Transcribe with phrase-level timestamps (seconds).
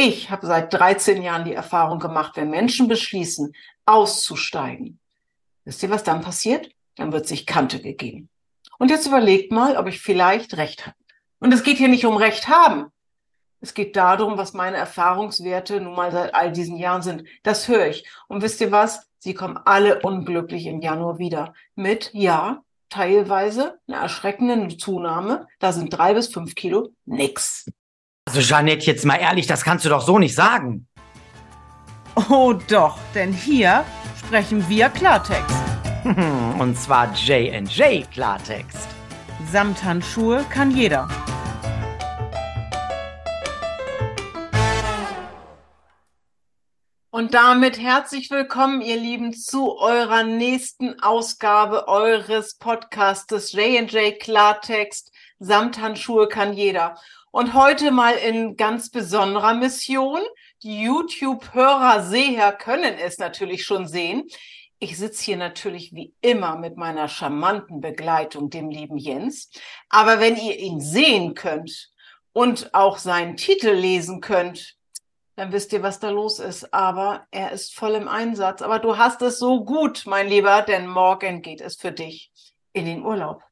[0.00, 3.52] Ich habe seit 13 Jahren die Erfahrung gemacht, wenn Menschen beschließen,
[3.84, 5.00] auszusteigen,
[5.64, 6.70] wisst ihr, was dann passiert?
[6.94, 8.28] Dann wird sich Kante gegeben.
[8.78, 10.94] Und jetzt überlegt mal, ob ich vielleicht recht habe.
[11.40, 12.92] Und es geht hier nicht um Recht haben.
[13.60, 17.24] Es geht darum, was meine Erfahrungswerte nun mal seit all diesen Jahren sind.
[17.42, 18.08] Das höre ich.
[18.28, 19.08] Und wisst ihr was?
[19.18, 21.54] Sie kommen alle unglücklich im Januar wieder.
[21.74, 25.48] Mit, ja, teilweise eine erschreckende Zunahme.
[25.58, 27.66] Da sind drei bis fünf Kilo nix.
[28.28, 30.86] Also Jeanette, jetzt mal ehrlich, das kannst du doch so nicht sagen.
[32.28, 33.86] Oh doch, denn hier
[34.18, 35.56] sprechen wir Klartext.
[36.58, 38.86] Und zwar J&J Klartext.
[39.50, 41.08] Samthandschuhe kann jeder.
[47.10, 55.12] Und damit herzlich willkommen, ihr Lieben, zu eurer nächsten Ausgabe eures Podcastes J&J Klartext.
[55.38, 56.98] Samthandschuhe kann jeder.
[57.30, 60.20] Und heute mal in ganz besonderer Mission.
[60.62, 64.24] Die YouTube-Hörer, Seher können es natürlich schon sehen.
[64.78, 69.50] Ich sitze hier natürlich wie immer mit meiner charmanten Begleitung, dem lieben Jens.
[69.90, 71.90] Aber wenn ihr ihn sehen könnt
[72.32, 74.76] und auch seinen Titel lesen könnt,
[75.36, 76.72] dann wisst ihr, was da los ist.
[76.72, 78.62] Aber er ist voll im Einsatz.
[78.62, 82.32] Aber du hast es so gut, mein Lieber, denn morgen geht es für dich
[82.72, 83.42] in den Urlaub.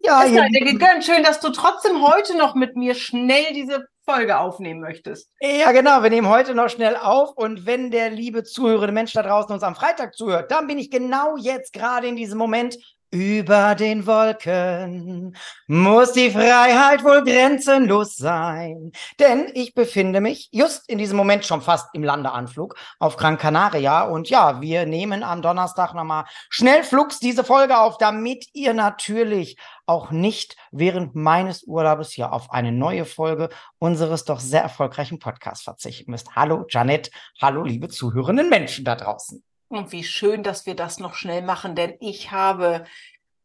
[0.00, 1.04] Ja, sei dir gegönnt.
[1.04, 5.30] Schön, dass du trotzdem heute noch mit mir schnell diese Folge aufnehmen möchtest.
[5.40, 6.02] Ja, genau.
[6.02, 7.36] Wir nehmen heute noch schnell auf.
[7.36, 10.90] Und wenn der liebe zuhörende Mensch da draußen uns am Freitag zuhört, dann bin ich
[10.90, 12.78] genau jetzt gerade in diesem Moment
[13.10, 15.34] über den Wolken
[15.66, 18.92] muss die Freiheit wohl grenzenlos sein.
[19.18, 24.02] Denn ich befinde mich just in diesem Moment schon fast im Landeanflug auf Gran Canaria.
[24.02, 30.10] Und ja, wir nehmen am Donnerstag nochmal schnellflugs diese Folge auf, damit ihr natürlich auch
[30.10, 33.48] nicht während meines Urlaubes hier auf eine neue Folge
[33.78, 36.36] unseres doch sehr erfolgreichen Podcasts verzichten müsst.
[36.36, 39.42] Hallo Janet, hallo liebe zuhörenden Menschen da draußen.
[39.68, 42.84] Und wie schön, dass wir das noch schnell machen, denn ich habe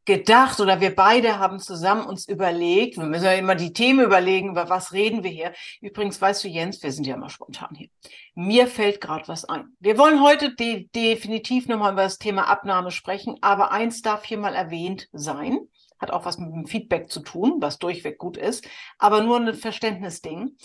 [0.05, 4.49] gedacht oder wir beide haben zusammen uns überlegt, wir müssen ja immer die Themen überlegen,
[4.49, 5.53] über was reden wir hier.
[5.81, 7.89] Übrigens, weißt du, Jens, wir sind ja immer spontan hier.
[8.35, 9.75] Mir fällt gerade was ein.
[9.79, 14.37] Wir wollen heute de definitiv nochmal über das Thema Abnahme sprechen, aber eins darf hier
[14.37, 15.59] mal erwähnt sein.
[15.99, 19.53] Hat auch was mit dem Feedback zu tun, was durchweg gut ist, aber nur ein
[19.53, 20.57] Verständnisding.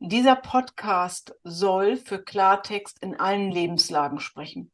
[0.00, 4.70] Dieser Podcast soll für Klartext in allen Lebenslagen sprechen.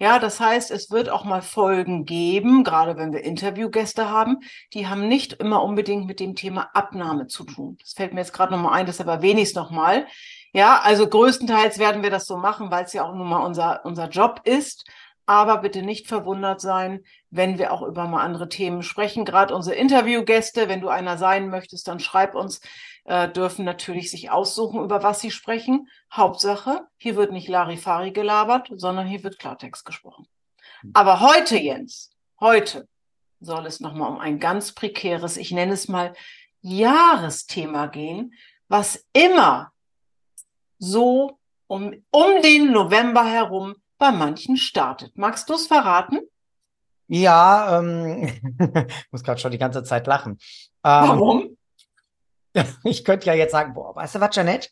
[0.00, 4.38] Ja, das heißt, es wird auch mal Folgen geben, gerade wenn wir Interviewgäste haben,
[4.72, 7.78] die haben nicht immer unbedingt mit dem Thema Abnahme zu tun.
[7.80, 10.06] Das fällt mir jetzt gerade nochmal ein, erwähne ich es nochmal.
[10.52, 13.84] Ja, also größtenteils werden wir das so machen, weil es ja auch nun mal unser,
[13.84, 14.88] unser Job ist.
[15.26, 19.26] Aber bitte nicht verwundert sein, wenn wir auch über mal andere Themen sprechen.
[19.26, 22.60] Gerade unsere Interviewgäste, wenn du einer sein möchtest, dann schreib uns
[23.08, 25.88] äh, dürfen natürlich sich aussuchen, über was sie sprechen.
[26.12, 30.26] Hauptsache, hier wird nicht Larifari gelabert, sondern hier wird Klartext gesprochen.
[30.82, 30.90] Hm.
[30.92, 32.86] Aber heute, Jens, heute
[33.40, 36.12] soll es nochmal um ein ganz prekäres, ich nenne es mal
[36.60, 38.34] Jahresthema gehen,
[38.68, 39.72] was immer
[40.78, 45.16] so um, um den November herum bei manchen startet.
[45.16, 46.20] Magst du es verraten?
[47.06, 50.32] Ja, ähm, ich muss gerade schon die ganze Zeit lachen.
[50.84, 51.57] Ähm, Warum?
[52.84, 54.68] ich könnte ja jetzt sagen, boah, weißt du was, Janette?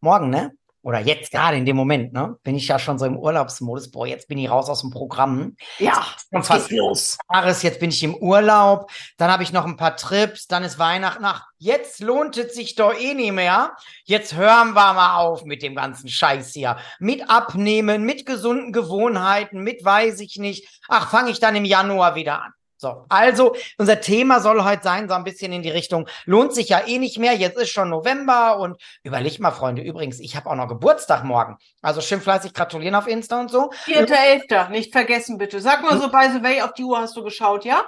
[0.00, 0.52] Morgen, ne?
[0.84, 2.36] Oder jetzt gerade in dem Moment, ne?
[2.42, 3.90] Bin ich ja schon so im Urlaubsmodus.
[3.90, 5.56] Boah, jetzt bin ich raus aus dem Programm.
[5.78, 7.16] Ja, jetzt fast los.
[7.32, 8.90] Jahres, jetzt bin ich im Urlaub.
[9.16, 10.46] Dann habe ich noch ein paar Trips.
[10.46, 11.24] Dann ist Weihnachten.
[11.24, 13.74] Ach, jetzt lohnt es sich doch eh nicht mehr.
[14.04, 16.76] Jetzt hören wir mal auf mit dem ganzen Scheiß hier.
[16.98, 20.68] Mit Abnehmen, mit gesunden Gewohnheiten, mit weiß ich nicht.
[20.88, 22.52] Ach, fange ich dann im Januar wieder an.
[22.84, 26.68] So, also unser Thema soll heute sein, so ein bisschen in die Richtung, lohnt sich
[26.68, 30.50] ja eh nicht mehr, jetzt ist schon November und überlegt mal, Freunde, übrigens, ich habe
[30.50, 31.56] auch noch Geburtstag morgen.
[31.80, 33.70] Also schön fleißig gratulieren auf Insta und so.
[33.84, 35.62] Vierter, elfter, nicht vergessen bitte.
[35.62, 37.86] Sag mal so, by the way, auf die Uhr hast du geschaut, ja?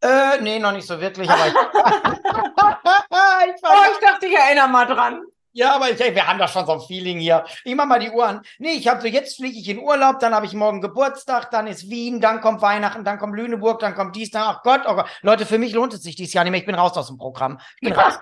[0.00, 4.86] Äh, nee, noch nicht so wirklich, aber ich, ich, oh, ich dachte, ich erinnere mal
[4.86, 5.20] dran.
[5.58, 7.44] Ja, aber ich, wir haben doch schon so ein Feeling hier.
[7.64, 8.42] Ich mach mal die Uhr an.
[8.60, 11.66] Nee, ich habe so, jetzt fliege ich in Urlaub, dann habe ich morgen Geburtstag, dann
[11.66, 14.94] ist Wien, dann kommt Weihnachten, dann kommt Lüneburg, dann kommt dies, dann, ach Gott, oh
[14.94, 15.06] Gott.
[15.22, 16.60] Leute, für mich lohnt es sich dieses Jahr nicht mehr.
[16.60, 17.58] Ich bin raus aus dem Programm.
[17.80, 18.20] Ich bin raus.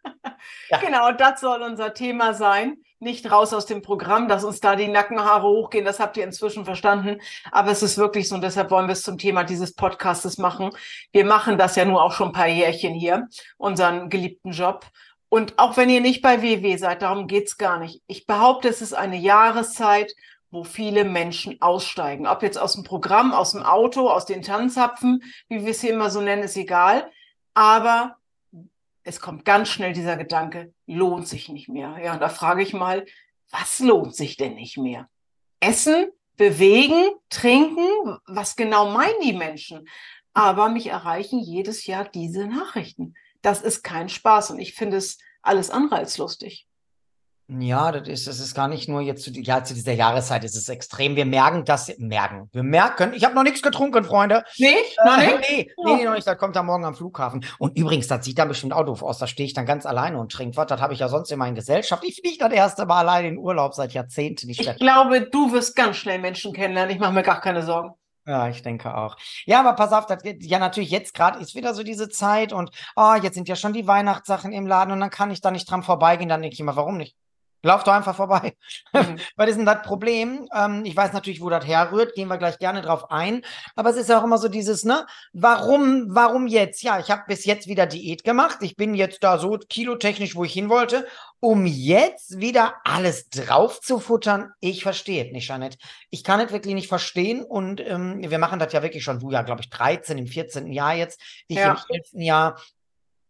[0.68, 0.76] ja.
[0.76, 2.76] Genau, das soll unser Thema sein.
[2.98, 6.66] Nicht raus aus dem Programm, dass uns da die Nackenhaare hochgehen, das habt ihr inzwischen
[6.66, 7.22] verstanden.
[7.52, 10.70] Aber es ist wirklich so und deshalb wollen wir es zum Thema dieses Podcastes machen.
[11.10, 14.84] Wir machen das ja nur auch schon ein paar Jährchen hier, unseren geliebten Job.
[15.28, 18.02] Und auch wenn ihr nicht bei WW seid, darum geht's gar nicht.
[18.06, 20.14] Ich behaupte, es ist eine Jahreszeit,
[20.50, 22.26] wo viele Menschen aussteigen.
[22.26, 25.92] Ob jetzt aus dem Programm, aus dem Auto, aus den Tanzapfen, wie wir es hier
[25.92, 27.10] immer so nennen, ist egal.
[27.54, 28.16] Aber
[29.02, 31.98] es kommt ganz schnell dieser Gedanke, lohnt sich nicht mehr.
[32.02, 33.04] Ja, und da frage ich mal,
[33.50, 35.08] was lohnt sich denn nicht mehr?
[35.60, 36.06] Essen,
[36.36, 39.88] bewegen, trinken, was genau meinen die Menschen?
[40.34, 43.14] Aber mich erreichen jedes Jahr diese Nachrichten.
[43.46, 46.66] Das ist kein Spaß und ich finde es alles andere als lustig.
[47.46, 50.56] Ja, das ist, das ist gar nicht nur jetzt zu, ja, zu dieser Jahreszeit, es
[50.56, 51.14] ist extrem.
[51.14, 54.42] Wir merken das, merken, wir merken, ich habe noch nichts getrunken, Freunde.
[54.58, 54.98] Nicht?
[55.04, 55.48] Noch äh, nicht?
[55.48, 57.44] Nee, nee, nee, noch nicht, das kommt dann morgen am Flughafen.
[57.60, 60.18] Und übrigens, das sieht dann bestimmt auch doof aus, da stehe ich dann ganz alleine
[60.18, 62.02] und trinke was, das habe ich ja sonst immer in Gesellschaft.
[62.02, 64.50] Ich fliege das erste Mal allein in Urlaub seit Jahrzehnten.
[64.50, 67.94] Ich, ich glaube, du wirst ganz schnell Menschen kennenlernen, ich mache mir gar keine Sorgen.
[68.26, 69.16] Ja, ich denke auch.
[69.44, 72.52] Ja, aber pass auf, das geht, ja natürlich jetzt gerade ist wieder so diese Zeit
[72.52, 75.52] und oh, jetzt sind ja schon die Weihnachtssachen im Laden und dann kann ich da
[75.52, 76.28] nicht dran vorbeigehen.
[76.28, 77.16] Dann denke ich immer, warum nicht?
[77.66, 78.56] Lauf doch einfach vorbei.
[78.92, 79.18] Mhm.
[79.36, 80.48] Was ist denn das Problem?
[80.54, 83.42] Ähm, ich weiß natürlich, wo das herrührt, gehen wir gleich gerne drauf ein.
[83.74, 85.04] Aber es ist ja auch immer so dieses, ne?
[85.32, 86.82] Warum, warum jetzt?
[86.82, 88.58] Ja, ich habe bis jetzt wieder Diät gemacht.
[88.60, 91.06] Ich bin jetzt da so kilotechnisch, wo ich hin wollte,
[91.40, 94.52] um jetzt wieder alles drauf zu futtern.
[94.60, 95.78] Ich verstehe es nicht, Janet.
[96.10, 97.42] Ich kann es wirklich nicht verstehen.
[97.42, 100.72] Und ähm, wir machen das ja wirklich schon, du ja, glaube ich, 13 im 14.
[100.72, 101.72] Jahr jetzt, ich ja.
[101.72, 102.24] im 11.
[102.24, 102.60] Jahr.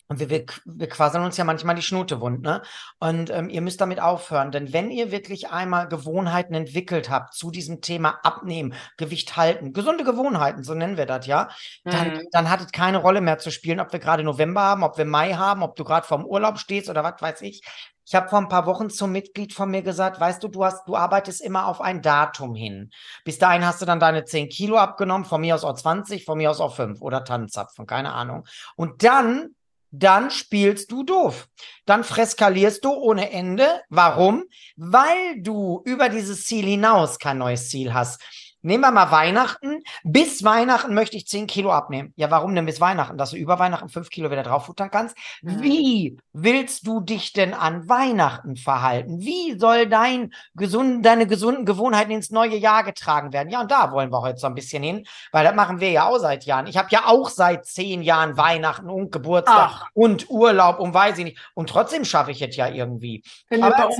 [0.08, 2.62] Und wir, wir, wir quasseln uns ja manchmal die Schnute wund, ne?
[3.00, 7.50] Und ähm, ihr müsst damit aufhören, denn wenn ihr wirklich einmal Gewohnheiten entwickelt habt zu
[7.50, 11.49] diesem Thema Abnehmen, Gewicht halten, gesunde Gewohnheiten, so nennen wir das ja,
[11.82, 12.29] dann, mhm.
[12.31, 15.06] dann hat es keine Rolle mehr zu spielen, ob wir gerade November haben, ob wir
[15.06, 17.62] Mai haben, ob du gerade vorm Urlaub stehst oder was weiß ich.
[18.06, 20.87] Ich habe vor ein paar Wochen zum Mitglied von mir gesagt, weißt du, du hast,
[20.87, 22.91] du arbeitest immer auf ein Datum hin.
[23.25, 26.38] Bis dahin hast du dann deine 10 Kilo abgenommen, von mir aus auch 20, von
[26.38, 28.47] mir aus auch 5 oder Tannenzapfen, keine Ahnung.
[28.76, 29.56] Und dann
[29.93, 31.49] dann spielst du doof.
[31.87, 33.67] Dann freskalierst du ohne Ende.
[33.88, 34.44] Warum?
[34.76, 38.20] Weil du über dieses Ziel hinaus kein neues Ziel hast.
[38.67, 39.85] Nehmen wir mal Weihnachten.
[40.03, 42.13] Bis Weihnachten möchte ich 10 Kilo abnehmen.
[42.17, 43.17] Ja, warum denn bis Weihnachten?
[43.17, 45.17] Dass du über Weihnachten 5 Kilo wieder drauffuttern kannst?
[45.41, 49.21] Wie willst du dich denn an Weihnachten verhalten?
[49.21, 53.51] Wie soll dein gesund, deine gesunden Gewohnheiten ins neue Jahr getragen werden?
[53.51, 56.09] Ja, und da wollen wir heute so ein bisschen hin, weil das machen wir ja
[56.09, 56.67] auch seit Jahren.
[56.67, 59.87] Ich habe ja auch seit zehn Jahren Weihnachten und Geburtstag Ach.
[59.95, 61.39] und Urlaub und weiß ich nicht.
[61.55, 63.23] Und trotzdem schaffe ich es ja irgendwie.
[63.61, 63.91] Aber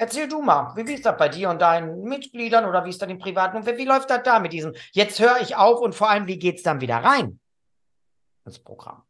[0.00, 3.10] Erzähl du mal, wie ist das bei dir und deinen Mitgliedern oder wie ist das
[3.10, 6.08] im Privaten und wie läuft das da mit diesem, jetzt höre ich auf und vor
[6.08, 7.40] allem, wie geht es dann wieder rein
[8.46, 9.02] ins Programm?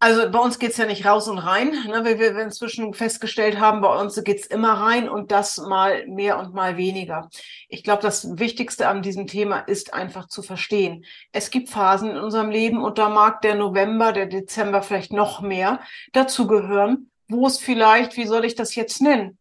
[0.00, 3.60] Also bei uns geht es ja nicht raus und rein, ne, wie wir inzwischen festgestellt
[3.60, 7.30] haben, bei uns geht es immer rein und das mal mehr und mal weniger.
[7.68, 11.04] Ich glaube, das Wichtigste an diesem Thema ist einfach zu verstehen.
[11.30, 15.40] Es gibt Phasen in unserem Leben und da mag der November, der Dezember vielleicht noch
[15.40, 15.78] mehr
[16.12, 19.38] dazugehören, wo es vielleicht, wie soll ich das jetzt nennen?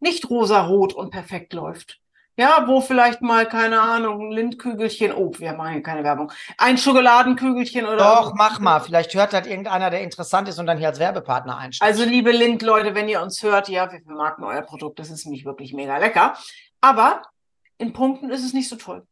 [0.00, 2.00] Nicht rosarot und perfekt läuft.
[2.36, 6.78] Ja, wo vielleicht mal, keine Ahnung, ein Lindkügelchen, oh, wir machen hier keine Werbung, ein
[6.78, 7.98] Schokoladenkügelchen oder.
[7.98, 8.80] Doch, mach mal.
[8.80, 11.86] Vielleicht hört das irgendeiner, der interessant ist und dann hier als Werbepartner einsteigt.
[11.86, 15.44] Also, liebe Lind-Leute, wenn ihr uns hört, ja, wir vermarkten euer Produkt, das ist nämlich
[15.44, 16.34] wirklich mega lecker.
[16.80, 17.20] Aber
[17.76, 19.06] in Punkten ist es nicht so toll.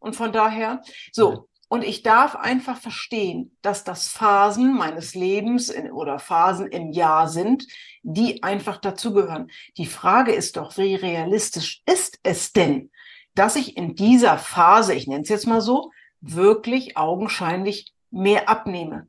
[0.00, 0.82] Und von daher,
[1.12, 6.92] so, und ich darf einfach verstehen, dass das Phasen meines Lebens in, oder Phasen im
[6.92, 7.66] Jahr sind,
[8.04, 9.50] die einfach dazugehören.
[9.76, 12.90] Die Frage ist doch, wie realistisch ist es denn,
[13.34, 15.90] dass ich in dieser Phase, ich nenne es jetzt mal so,
[16.20, 19.08] wirklich augenscheinlich mehr abnehme?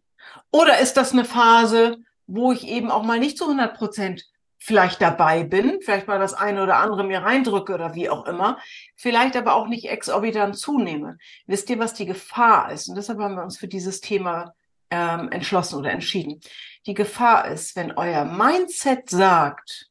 [0.51, 4.25] Oder ist das eine Phase, wo ich eben auch mal nicht zu 100 Prozent
[4.57, 8.57] vielleicht dabei bin, vielleicht mal das eine oder andere mir reindrücke oder wie auch immer,
[8.95, 11.18] vielleicht aber auch nicht exorbitant zunehme.
[11.45, 12.87] Wisst ihr, was die Gefahr ist?
[12.90, 14.56] Und deshalb haben wir uns für dieses Thema
[14.90, 16.40] ähm, entschlossen oder entschieden.
[16.87, 19.89] Die Gefahr ist, wenn euer Mindset sagt,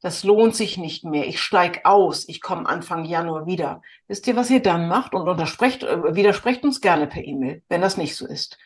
[0.00, 3.82] das lohnt sich nicht mehr, ich steig aus, ich komme Anfang Januar wieder.
[4.08, 5.14] Wisst ihr, was ihr dann macht?
[5.14, 8.58] Und äh, widersprecht uns gerne per E-Mail, wenn das nicht so ist.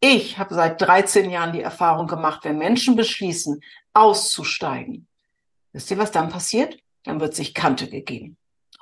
[0.00, 3.62] Ich habe seit 13 Jahren die Erfahrung gemacht, wenn Menschen beschließen,
[3.94, 5.06] auszusteigen.
[5.72, 6.76] Wisst ihr, was dann passiert?
[7.04, 8.36] Dann wird sich Kante gegeben.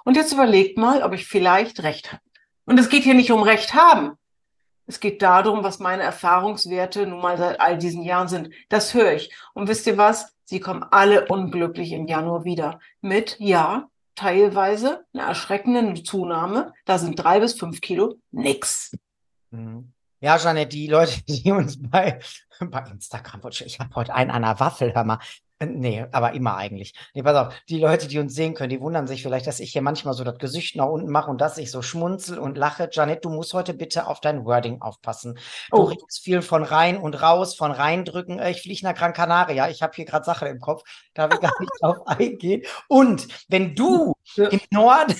[0.04, 2.22] Und jetzt überlegt mal, ob ich vielleicht Recht habe.
[2.64, 4.18] Und es geht hier nicht um Recht haben.
[4.92, 8.50] Es geht darum, was meine Erfahrungswerte nun mal seit all diesen Jahren sind.
[8.68, 9.34] Das höre ich.
[9.54, 10.36] Und wisst ihr was?
[10.44, 12.78] Sie kommen alle unglücklich im Januar wieder.
[13.00, 16.74] Mit, ja, teilweise einer erschreckenden Zunahme.
[16.84, 18.94] Da sind drei bis fünf Kilo nix.
[19.50, 19.94] Mhm.
[20.20, 22.20] Ja, Janet, die Leute, die uns bei,
[22.60, 25.20] bei Instagram, ich habe heute einen an der Waffel, hör mal.
[25.62, 26.94] Äh, nee, aber immer eigentlich.
[27.14, 29.72] Nee, pass auf, die Leute, die uns sehen können, die wundern sich vielleicht, dass ich
[29.72, 32.88] hier manchmal so das Gesicht nach unten mache und dass ich so schmunzel und lache.
[32.90, 35.38] Janet, du musst heute bitte auf dein Wording aufpassen.
[35.70, 35.82] Du oh.
[35.84, 38.38] redest viel von rein und raus, von reindrücken.
[38.38, 39.68] Äh, ich fliege nach Gran Canaria.
[39.68, 40.82] Ich habe hier gerade Sache im Kopf.
[41.14, 42.62] Da will ich gar nicht drauf eingehen.
[42.88, 45.14] Und wenn du im Norden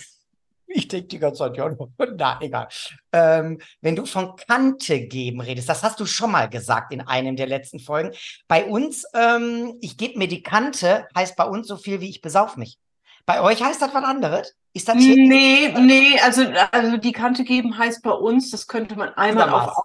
[0.66, 1.70] ich denke die ganze Zeit, ja,
[2.16, 2.68] na, egal.
[3.12, 7.36] Ähm, wenn du von Kante geben redest, das hast du schon mal gesagt in einem
[7.36, 8.12] der letzten Folgen.
[8.48, 12.20] Bei uns, ähm, ich gebe mir die Kante, heißt bei uns so viel wie ich
[12.20, 12.78] besauf mich.
[13.26, 14.54] Bei euch heißt das was anderes?
[14.72, 15.16] Ist das hier?
[15.16, 19.76] Nee, nee, also, also die Kante geben heißt bei uns, das könnte man einmal auf,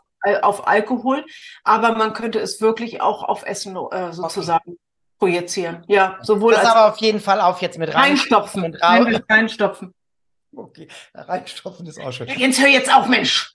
[0.42, 1.26] auf, Alkohol,
[1.64, 4.78] aber man könnte es wirklich auch auf Essen äh, sozusagen
[5.20, 5.84] projizieren.
[5.88, 8.12] Ja, sowohl Das als aber auf jeden Fall auf jetzt mit rein.
[8.12, 8.62] reinstopfen.
[8.62, 9.04] Mit rein.
[9.04, 9.94] Nein, mit reinstopfen.
[10.56, 12.28] Okay, reinstopfen ist auch schön.
[12.28, 13.54] Jens, hör jetzt auf, Mensch!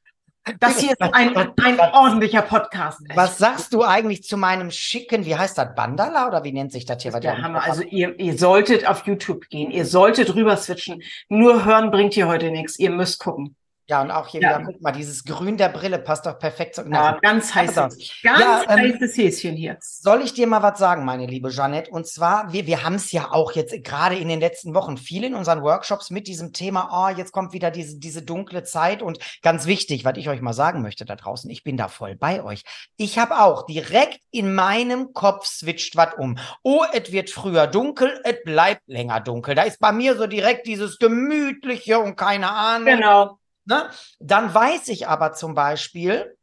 [0.59, 3.01] Das hier ist ein, ein ordentlicher Podcast.
[3.15, 6.85] Was sagst du eigentlich zu meinem schicken, wie heißt das, Bandala oder wie nennt sich
[6.85, 7.13] das hier?
[7.13, 7.63] Das der Hammer.
[7.63, 9.71] Also ihr, ihr solltet auf YouTube gehen.
[9.71, 11.03] Ihr solltet rüber switchen.
[11.29, 12.79] Nur hören bringt hier heute nichts.
[12.79, 13.57] Ihr müsst gucken.
[13.89, 14.59] Ja, und auch hier Ja.
[14.59, 16.83] wieder, guck mal, dieses Grün der Brille passt doch perfekt zu.
[16.89, 19.77] Ja, ganz heißes, ganz ja, ähm, heißes Häschen hier.
[19.81, 21.91] Soll ich dir mal was sagen, meine liebe Jeanette?
[21.91, 25.25] Und zwar, wir, wir haben es ja auch jetzt gerade in den letzten Wochen viel
[25.25, 29.03] in unseren Workshops mit diesem Thema, oh, jetzt kommt wieder diese, diese dunkle Zeit.
[29.03, 32.15] Und ganz wichtig, was ich euch mal sagen möchte da draußen, ich bin da voll
[32.15, 32.63] bei euch.
[32.97, 36.39] Ich habe auch direkt in meinem Kopf switcht was um.
[36.63, 39.55] Oh, es wird früher dunkel, es bleibt länger dunkel.
[39.55, 42.87] Da ist bei mir so direkt dieses gemütliche und keine Ahnung.
[42.87, 43.39] Genau.
[43.65, 43.89] Ne?
[44.19, 46.37] Dann weiß ich aber zum Beispiel,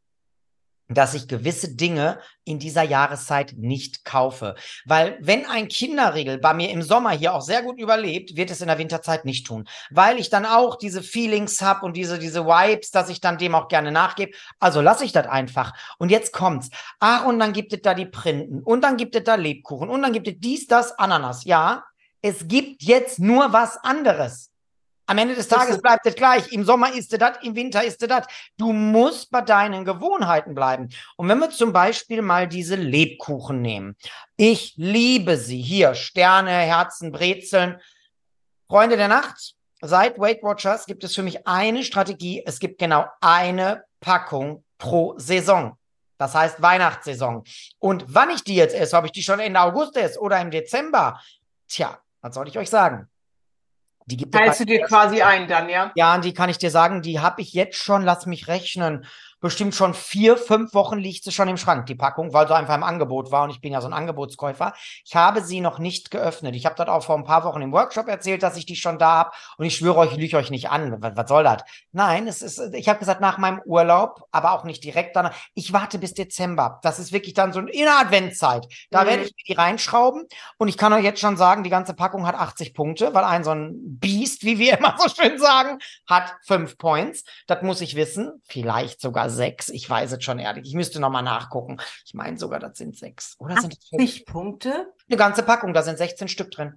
[0.90, 4.56] dass ich gewisse Dinge in dieser Jahreszeit nicht kaufe.
[4.84, 8.60] Weil wenn ein Kinderriegel bei mir im Sommer hier auch sehr gut überlebt, wird es
[8.60, 9.68] in der Winterzeit nicht tun.
[9.90, 13.54] Weil ich dann auch diese Feelings habe und diese, diese Vibes, dass ich dann dem
[13.54, 14.32] auch gerne nachgebe.
[14.58, 15.72] Also lasse ich das einfach.
[15.98, 16.70] Und jetzt kommt's.
[16.98, 18.60] Ach, und dann gibt es da die Printen.
[18.62, 19.88] Und dann gibt es da Lebkuchen.
[19.88, 21.44] Und dann gibt es dies, das, Ananas.
[21.44, 21.84] Ja,
[22.20, 24.50] es gibt jetzt nur was anderes.
[25.10, 26.52] Am Ende des Tages bleibt es gleich.
[26.52, 28.28] Im Sommer ist es das, im Winter ist es das.
[28.56, 30.88] Du musst bei deinen Gewohnheiten bleiben.
[31.16, 33.96] Und wenn wir zum Beispiel mal diese Lebkuchen nehmen.
[34.36, 35.60] Ich liebe sie.
[35.60, 37.80] Hier, Sterne, Herzen, Brezeln.
[38.68, 42.44] Freunde der Nacht, seit Weight Watchers gibt es für mich eine Strategie.
[42.46, 45.76] Es gibt genau eine Packung pro Saison.
[46.18, 47.42] Das heißt Weihnachtssaison.
[47.80, 50.52] Und wann ich die jetzt esse, ob ich die schon Ende August esse oder im
[50.52, 51.20] Dezember,
[51.66, 53.08] tja, was soll ich euch sagen?
[54.10, 55.92] Die gibt es Teilst du dir quasi ein dann, ja?
[55.94, 59.06] ja, und die kann ich dir sagen, die habe ich jetzt schon, lass mich rechnen,
[59.40, 62.74] bestimmt schon vier, fünf Wochen liegt sie schon im Schrank, die Packung, weil sie einfach
[62.74, 64.74] im Angebot war und ich bin ja so ein Angebotskäufer.
[65.04, 66.54] Ich habe sie noch nicht geöffnet.
[66.56, 68.98] Ich habe das auch vor ein paar Wochen im Workshop erzählt, dass ich die schon
[68.98, 70.96] da habe und ich schwöre euch, ich lüge euch nicht an.
[71.00, 71.62] Was, was soll das?
[71.92, 75.34] Nein, es ist, ich habe gesagt, nach meinem Urlaub, aber auch nicht direkt danach.
[75.54, 76.78] Ich warte bis Dezember.
[76.82, 78.66] Das ist wirklich dann so in der Adventszeit.
[78.90, 79.06] Da Mhm.
[79.08, 80.26] werde ich mir die reinschrauben
[80.58, 83.44] und ich kann euch jetzt schon sagen, die ganze Packung hat 80 Punkte, weil ein
[83.44, 87.24] so ein Biest, wie wir immer so schön sagen, hat fünf Points.
[87.46, 88.42] Das muss ich wissen.
[88.46, 89.68] Vielleicht sogar sechs.
[89.68, 90.66] Ich weiß es schon ehrlich.
[90.66, 91.78] Ich müsste nochmal nachgucken.
[92.04, 93.36] Ich meine sogar, das sind sechs.
[93.38, 94.02] Oder sind es fünf?
[94.02, 94.92] 80 Punkte?
[95.08, 96.74] Eine ganze Packung, da sind 16 Stück drin.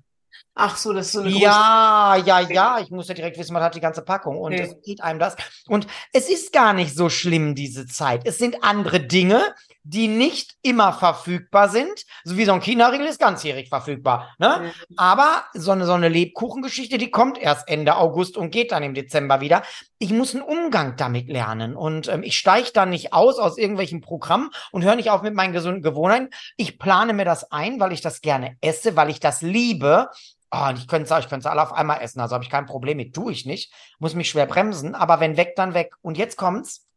[0.56, 2.80] Ach so, das ist so eine Ja, ja, ja.
[2.80, 4.38] Ich muss ja direkt wissen, was hat die ganze Packung.
[4.40, 4.64] Und Okay.
[4.64, 5.36] es geht einem das.
[5.68, 8.22] Und es ist gar nicht so schlimm, diese Zeit.
[8.26, 12.06] Es sind andere Dinge, die nicht immer verfügbar sind.
[12.24, 14.34] So wie so ein Kinderriegel ist ganzjährig verfügbar.
[14.40, 14.62] Ne?
[14.90, 14.98] Mhm.
[14.98, 18.94] Aber so eine, so eine Lebkuchengeschichte, die kommt erst Ende August und geht dann im
[18.94, 19.64] Dezember wieder.
[20.00, 21.76] Ich muss einen Umgang damit lernen.
[21.76, 25.34] Und ähm, ich steige dann nicht aus aus irgendwelchen Programmen und höre nicht auf mit
[25.34, 26.30] meinen gesunden Gewohnheiten.
[26.56, 30.10] Ich plane mir das ein, weil ich das gerne esse, weil ich das liebe.
[30.50, 32.68] Oh, und ich könnte es ich könnte alle auf einmal essen, also habe ich kein
[32.68, 33.74] Problem mit, tue ich nicht.
[34.00, 35.96] Muss mich schwer bremsen, aber wenn weg, dann weg.
[36.02, 36.88] Und jetzt kommt's.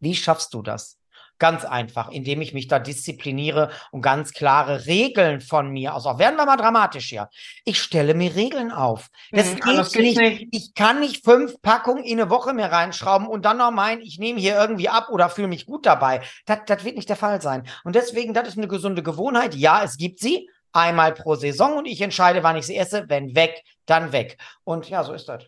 [0.00, 0.98] Wie schaffst du das?
[1.38, 6.06] Ganz einfach, indem ich mich da diszipliniere und ganz klare Regeln von mir aus.
[6.06, 7.28] Auch werden wir mal dramatisch hier.
[7.64, 9.08] Ich stelle mir Regeln auf.
[9.34, 10.16] Das Mhm, geht anders geht's nicht.
[10.16, 10.48] nicht.
[10.52, 14.18] Ich kann nicht fünf Packungen in eine Woche mir reinschrauben und dann noch meinen, ich
[14.18, 16.22] nehme hier irgendwie ab oder fühle mich gut dabei.
[16.46, 17.66] Das, das wird nicht der Fall sein.
[17.82, 19.54] Und deswegen, das ist eine gesunde Gewohnheit.
[19.54, 23.04] Ja, es gibt sie einmal pro Saison und ich entscheide, wann ich sie esse.
[23.08, 24.38] Wenn weg, dann weg.
[24.64, 25.44] Und ja, so ist das.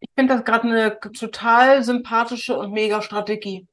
[0.00, 3.66] Ich finde das gerade eine total sympathische und mega Strategie,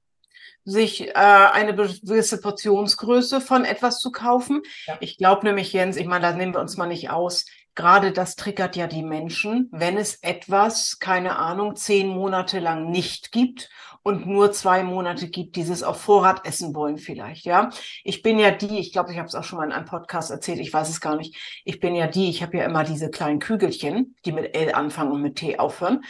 [0.67, 4.61] sich äh, eine gewisse Portionsgröße von etwas zu kaufen.
[4.85, 4.97] Ja.
[4.99, 7.45] Ich glaube nämlich, Jens, ich meine, da nehmen wir uns mal nicht aus.
[7.73, 13.31] Gerade das triggert ja die Menschen, wenn es etwas, keine Ahnung, zehn Monate lang nicht
[13.31, 13.69] gibt
[14.03, 17.69] und nur zwei Monate gibt, dieses auf Vorrat essen wollen vielleicht, ja.
[18.03, 20.31] Ich bin ja die, ich glaube, ich habe es auch schon mal in einem Podcast
[20.31, 21.61] erzählt, ich weiß es gar nicht.
[21.65, 25.11] Ich bin ja die, ich habe ja immer diese kleinen Kügelchen, die mit L anfangen
[25.11, 26.03] und mit T aufhören.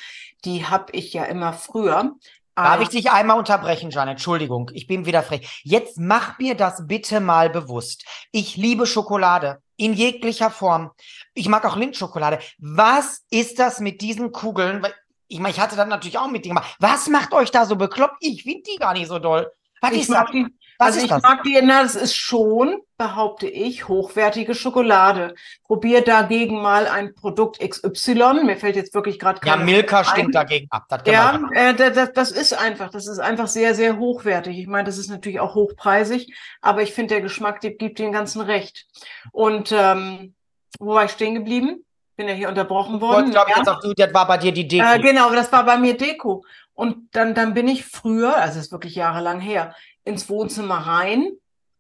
[0.46, 2.16] Die habe ich ja immer früher.
[2.58, 4.08] Darf ich dich einmal unterbrechen, Jan?
[4.08, 5.62] Entschuldigung, ich bin wieder frech.
[5.64, 8.04] Jetzt mach mir das bitte mal bewusst.
[8.32, 10.90] Ich liebe Schokolade in jeglicher Form.
[11.36, 12.40] Ich mag auch Lindschokolade.
[12.58, 14.84] Was ist das mit diesen Kugeln?
[15.28, 16.76] Ich meine, ich hatte das natürlich auch mit dir gemacht.
[16.80, 18.18] Was macht euch da so bekloppt?
[18.22, 19.52] Ich finde die gar nicht so doll.
[19.82, 20.32] Was ich ist das?
[20.32, 20.48] die,
[20.80, 21.24] Was also ich das?
[21.24, 25.34] mag die, na, das ist schon, behaupte ich, hochwertige Schokolade.
[25.64, 28.44] Probier dagegen mal ein Produkt XY.
[28.44, 30.86] Mir fällt jetzt wirklich gerade Ja, Milka stinkt dagegen ab.
[30.90, 34.58] Das Ja, äh, das, das, ist einfach, das ist einfach sehr, sehr hochwertig.
[34.58, 38.12] Ich meine, das ist natürlich auch hochpreisig, aber ich finde, der Geschmack die, gibt dem
[38.12, 38.86] Ganzen recht.
[39.32, 40.36] Und ähm,
[40.80, 41.84] wo war ich stehen geblieben?
[42.18, 43.16] bin ja hier unterbrochen Ich worden.
[43.16, 43.62] wollte, glaube ich, ja.
[43.62, 44.86] jetzt auch, du, das war bei dir die Deko.
[44.86, 46.44] Äh, genau, das war bei mir Deko.
[46.74, 49.76] Und dann, dann bin ich früher, also es ist wirklich jahrelang her,
[50.08, 51.32] ins Wohnzimmer rein,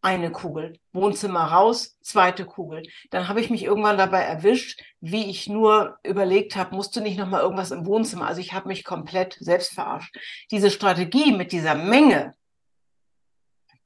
[0.01, 0.79] eine Kugel.
[0.93, 2.83] Wohnzimmer raus, zweite Kugel.
[3.09, 7.17] Dann habe ich mich irgendwann dabei erwischt, wie ich nur überlegt habe, musst du nicht
[7.17, 8.27] nochmal irgendwas im Wohnzimmer?
[8.27, 10.15] Also ich habe mich komplett selbst verarscht.
[10.51, 12.33] Diese Strategie mit dieser Menge,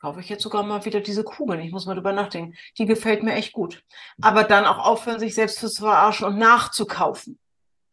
[0.01, 1.62] kaufe ich jetzt sogar mal wieder diese Kugeln.
[1.62, 2.55] Ich muss mal drüber nachdenken.
[2.77, 3.83] Die gefällt mir echt gut.
[4.19, 7.38] Aber dann auch aufhören, sich selbst zu verarschen und nachzukaufen.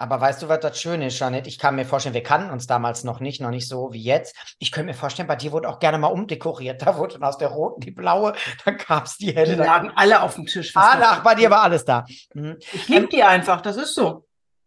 [0.00, 1.46] Aber weißt du, was das Schöne ist, Janet?
[1.48, 4.36] Ich kann mir vorstellen, wir kannten uns damals noch nicht, noch nicht so wie jetzt.
[4.60, 6.80] Ich könnte mir vorstellen, bei dir wurde auch gerne mal umdekoriert.
[6.86, 9.56] Da wurde aus der roten die blaue, dann gab's die Die helle.
[9.56, 10.72] da- lagen alle auf dem Tisch.
[10.76, 12.04] Ah, ach, bei dir war alles da.
[12.34, 12.58] Mhm.
[12.72, 14.24] Ich liebe die einfach, das ist so.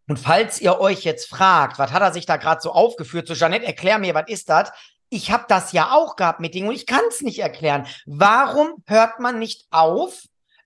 [0.10, 3.28] Und falls ihr euch jetzt fragt, was hat er sich da gerade so aufgeführt?
[3.28, 4.72] So, Jeanette, erklär mir, was ist das?
[5.10, 7.86] Ich habe das ja auch gehabt mit Dingen und ich kann es nicht erklären.
[8.06, 10.24] Warum hört man nicht auf?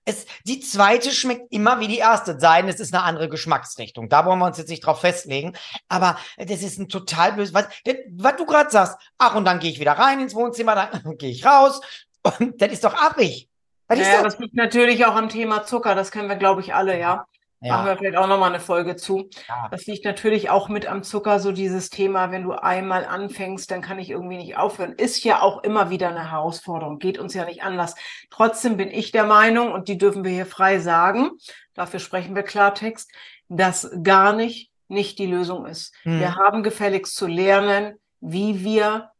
[0.08, 4.08] Es, die zweite schmeckt immer wie die erste, sei denn, es ist eine andere Geschmacksrichtung.
[4.08, 5.54] Da wollen wir uns jetzt nicht drauf festlegen.
[5.88, 7.66] Aber das ist ein total böses, was,
[8.10, 8.98] was du gerade sagst.
[9.18, 11.80] Ach, und dann gehe ich wieder rein ins Wohnzimmer, dann gehe ich raus.
[12.22, 13.48] Und das ist doch affig.
[13.88, 14.34] Naja, das?
[14.34, 17.26] das liegt natürlich auch am Thema Zucker, das kennen wir, glaube ich, alle, ja.
[17.60, 19.28] Machen wir vielleicht auch nochmal eine Folge zu.
[19.48, 19.68] Ja.
[19.70, 23.80] Das liegt natürlich auch mit am Zucker, so dieses Thema, wenn du einmal anfängst, dann
[23.80, 24.92] kann ich irgendwie nicht aufhören.
[24.92, 27.94] Ist ja auch immer wieder eine Herausforderung, geht uns ja nicht anders.
[28.30, 31.30] Trotzdem bin ich der Meinung, und die dürfen wir hier frei sagen,
[31.74, 33.10] dafür sprechen wir Klartext,
[33.48, 35.94] dass gar nicht nicht die Lösung ist.
[36.04, 36.20] Mhm.
[36.20, 39.10] Wir haben gefälligst zu lernen, wie wir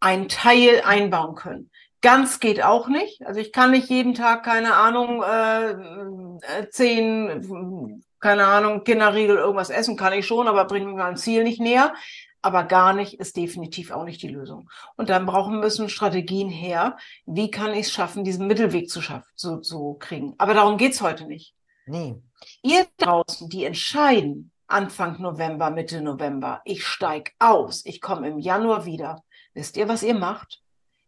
[0.00, 1.70] ein Teil einbauen können.
[2.02, 3.26] Ganz geht auch nicht.
[3.26, 9.70] Also ich kann nicht jeden Tag, keine Ahnung, äh, äh, zehn, keine Ahnung, Kinderriegel irgendwas
[9.70, 11.94] essen, kann ich schon, aber bringt mir mein Ziel nicht näher.
[12.42, 14.70] Aber gar nicht ist definitiv auch nicht die Lösung.
[14.96, 16.96] Und dann brauchen müssen Strategien her.
[17.24, 20.34] Wie kann ich es schaffen, diesen Mittelweg zu schaffen, zu, zu kriegen?
[20.38, 21.54] Aber darum geht's heute nicht.
[21.86, 22.14] Nee.
[22.62, 28.84] Ihr draußen, die entscheiden, Anfang November, Mitte November, ich steig aus, ich komme im Januar
[28.84, 29.24] wieder.
[29.54, 30.62] Wisst ihr, was ihr macht?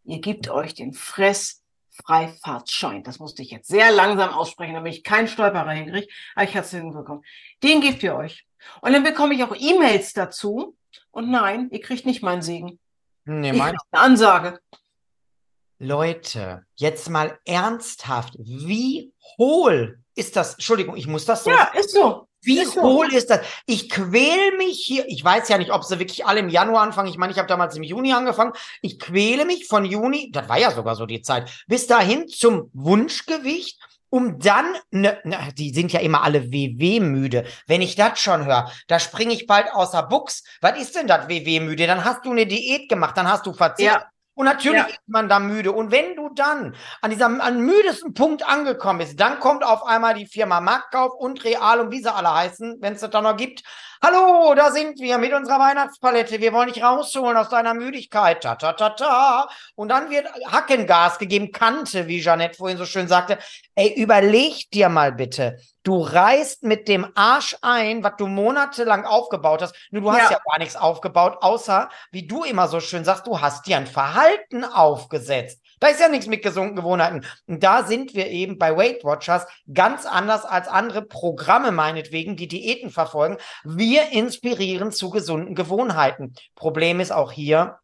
[0.09, 3.03] Ihr gebt euch den Fressfreifahrtschein.
[3.03, 6.07] Das musste ich jetzt sehr langsam aussprechen, damit ich keinen Stolperer hinkriege.
[6.35, 7.25] Aber ich habe es hinbekommen.
[7.61, 8.45] Den gebt ihr euch.
[8.81, 10.75] Und dann bekomme ich auch E-Mails dazu.
[11.11, 12.79] Und nein, ihr kriegt nicht meinen Segen.
[13.25, 14.59] Nee, mein eine Ansage.
[15.77, 20.55] Leute, jetzt mal ernsthaft, wie hohl ist das?
[20.55, 21.51] Entschuldigung, ich muss das so.
[21.51, 22.27] Ja, ist so.
[22.41, 22.81] Wie ist so.
[22.81, 23.41] hohl ist das?
[23.65, 25.05] Ich quäle mich hier.
[25.07, 27.09] Ich weiß ja nicht, ob sie wirklich alle im Januar anfangen.
[27.09, 28.53] Ich meine, ich habe damals im Juni angefangen.
[28.81, 32.69] Ich quäle mich von Juni, das war ja sogar so die Zeit, bis dahin zum
[32.73, 33.79] Wunschgewicht.
[34.11, 37.45] Um dann, ne, ne, die sind ja immer alle WW-müde.
[37.67, 40.43] Wenn ich das schon höre, da springe ich bald außer Buchs.
[40.61, 41.85] Was ist denn das WW-müde?
[41.85, 43.85] Dann hast du eine Diät gemacht, dann hast du Verzicht.
[43.85, 44.07] Ja.
[44.39, 44.85] Und natürlich Ja.
[44.87, 45.73] ist man da müde.
[45.73, 50.13] Und wenn du dann an diesem an müdesten Punkt angekommen bist, dann kommt auf einmal
[50.13, 53.35] die Firma Marktkauf und Real und wie sie alle heißen, wenn es das da noch
[53.35, 53.63] gibt.
[54.01, 56.39] Hallo, da sind wir mit unserer Weihnachtspalette.
[56.39, 58.41] Wir wollen dich rausholen aus deiner Müdigkeit.
[58.41, 59.49] Ta, ta, ta, ta.
[59.75, 63.37] Und dann wird Hackengas gegeben, Kante, wie Jeanette vorhin so schön sagte.
[63.75, 65.57] Ey, überleg dir mal bitte.
[65.83, 69.75] Du reißt mit dem Arsch ein, was du monatelang aufgebaut hast.
[69.91, 70.37] Nur du hast Ja.
[70.37, 73.87] ja gar nichts aufgebaut, außer, wie du immer so schön sagst, du hast dir ein
[73.87, 75.59] Verhalten aufgesetzt.
[75.79, 77.25] Da ist ja nichts mit gesunden Gewohnheiten.
[77.47, 82.47] Und da sind wir eben bei Weight Watchers ganz anders als andere Programme meinetwegen, die
[82.47, 83.37] Diäten verfolgen.
[83.63, 86.33] Wir inspirieren zu gesunden Gewohnheiten.
[86.55, 87.79] Problem ist auch hier,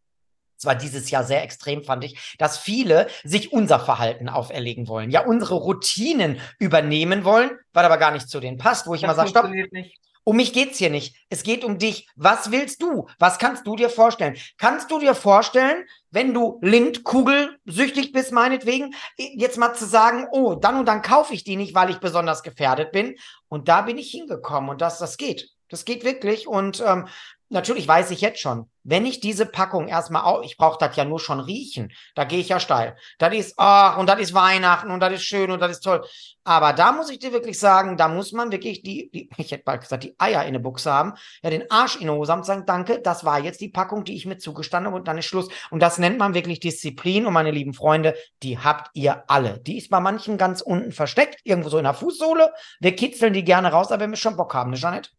[0.58, 5.12] es war dieses Jahr sehr extrem, fand ich, dass viele sich unser Verhalten auferlegen wollen.
[5.12, 9.10] Ja, unsere Routinen übernehmen wollen, was aber gar nicht zu denen passt, wo ich Das
[9.10, 10.00] mal sage, stopp, nicht.
[10.26, 11.16] Um mich geht's hier nicht.
[11.30, 12.10] Es geht um dich.
[12.16, 13.08] Was willst du?
[13.20, 14.36] Was kannst du dir vorstellen?
[14.58, 20.56] Kannst du dir vorstellen, wenn du Lindkugel süchtig bist, meinetwegen, jetzt mal zu sagen, oh,
[20.56, 23.16] dann und dann kaufe ich die nicht, weil ich besonders gefährdet bin.
[23.50, 25.52] Und da bin ich hingekommen und das, das geht.
[25.70, 26.48] Das geht wirklich.
[26.48, 27.08] Und ähm,
[27.50, 31.06] natürlich weiß ich jetzt schon, wenn ich diese Packung erstmal auch, ich brauche das ja
[31.06, 32.96] nur schon riechen, da gehe ich ja steil.
[33.18, 36.06] Das ist, ach, und das ist Weihnachten und das ist schön und das ist toll.
[36.44, 39.64] Aber da muss ich dir wirklich sagen, da muss man wirklich die, die ich hätte
[39.64, 42.40] bald gesagt, die Eier in der Buchse haben, ja, den Arsch in der Hose haben
[42.40, 45.18] und sagen, danke, das war jetzt die Packung, die ich mir zugestanden habe und dann
[45.18, 45.50] ist Schluss.
[45.72, 49.60] Und das nennt man wirklich Disziplin und meine lieben Freunde, die habt ihr alle.
[49.60, 52.54] Die ist bei manchen ganz unten versteckt, irgendwo so in der Fußsohle.
[52.80, 55.12] Wir kitzeln die gerne raus, aber wir schon Bock haben, ne, Janet?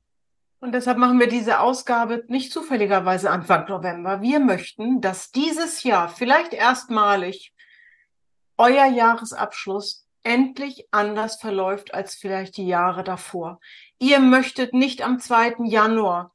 [0.58, 4.22] Und deshalb machen wir diese Ausgabe nicht zufälligerweise Anfang November.
[4.22, 7.52] Wir möchten, dass dieses Jahr vielleicht erstmalig
[8.56, 13.60] euer Jahresabschluss endlich anders verläuft als vielleicht die Jahre davor.
[13.98, 15.56] Ihr möchtet nicht am 2.
[15.64, 16.34] Januar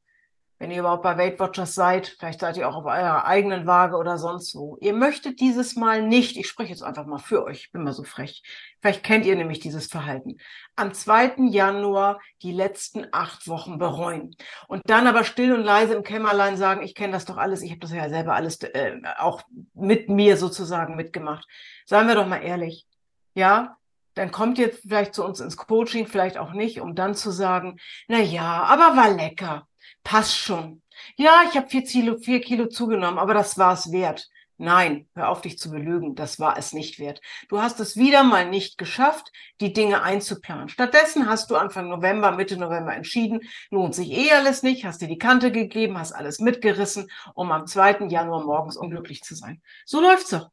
[0.61, 3.97] wenn ihr überhaupt bei Weight Watchers seid, vielleicht seid ihr auch auf eurer eigenen Waage
[3.97, 4.77] oder sonst wo.
[4.79, 7.93] Ihr möchtet dieses Mal nicht, ich spreche jetzt einfach mal für euch, ich bin mal
[7.93, 8.43] so frech.
[8.79, 10.37] Vielleicht kennt ihr nämlich dieses Verhalten.
[10.75, 11.47] Am 2.
[11.49, 14.35] Januar die letzten acht Wochen bereuen.
[14.67, 17.71] Und dann aber still und leise im Kämmerlein sagen, ich kenne das doch alles, ich
[17.71, 19.41] habe das ja selber alles äh, auch
[19.73, 21.47] mit mir sozusagen mitgemacht.
[21.87, 22.85] Seien wir doch mal ehrlich.
[23.33, 23.77] Ja,
[24.13, 27.79] dann kommt ihr vielleicht zu uns ins Coaching, vielleicht auch nicht, um dann zu sagen,
[28.07, 29.67] na ja, aber war lecker
[30.03, 30.81] passt schon.
[31.15, 34.29] Ja, ich habe vier Kilo, vier Kilo zugenommen, aber das war es wert.
[34.57, 37.19] Nein, hör auf dich zu belügen, das war es nicht wert.
[37.49, 40.69] Du hast es wieder mal nicht geschafft, die Dinge einzuplanen.
[40.69, 45.07] Stattdessen hast du Anfang November, Mitte November entschieden, lohnt sich eh alles nicht, hast dir
[45.07, 48.05] die Kante gegeben, hast alles mitgerissen, um am 2.
[48.09, 49.63] Januar morgens unglücklich zu sein.
[49.83, 50.51] So läuft's doch.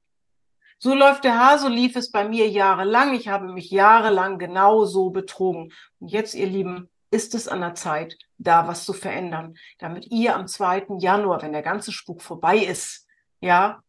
[0.79, 3.13] So läuft der Haar, so lief es bei mir jahrelang.
[3.13, 5.71] Ich habe mich jahrelang genau so betrogen.
[5.99, 10.37] Und jetzt, ihr Lieben, ist es an der Zeit, da was zu verändern, damit ihr
[10.37, 10.99] am 2.
[10.99, 13.07] Januar, wenn der ganze Spuk vorbei ist,
[13.41, 13.83] ja,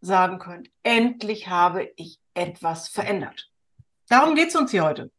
[0.00, 3.50] sagen könnt, endlich habe ich etwas verändert.
[4.08, 5.10] Darum geht's uns hier heute.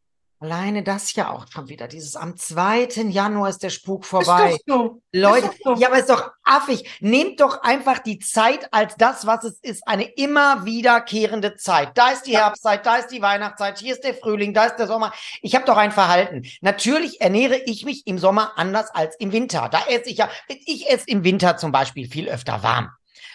[0.42, 1.90] Alleine das ja auch schon wieder.
[1.90, 2.88] Dieses am 2.
[3.10, 4.54] Januar ist der Spuk vorbei.
[4.54, 5.02] Ist doch so.
[5.12, 5.82] Leute, ist doch so.
[5.82, 6.98] ja, aber ist doch affig.
[7.02, 9.86] Nehmt doch einfach die Zeit als das, was es ist.
[9.86, 11.98] Eine immer wiederkehrende Zeit.
[11.98, 12.38] Da ist die.
[12.38, 15.12] Herbstzeit, da ist die Weihnachtszeit, hier ist der Frühling, da ist der Sommer.
[15.42, 16.44] Ich habe doch ein Verhalten.
[16.62, 19.68] Natürlich ernähre ich mich im Sommer anders als im Winter.
[19.70, 22.92] Da esse ich ja, ich esse im Winter zum Beispiel viel öfter warm.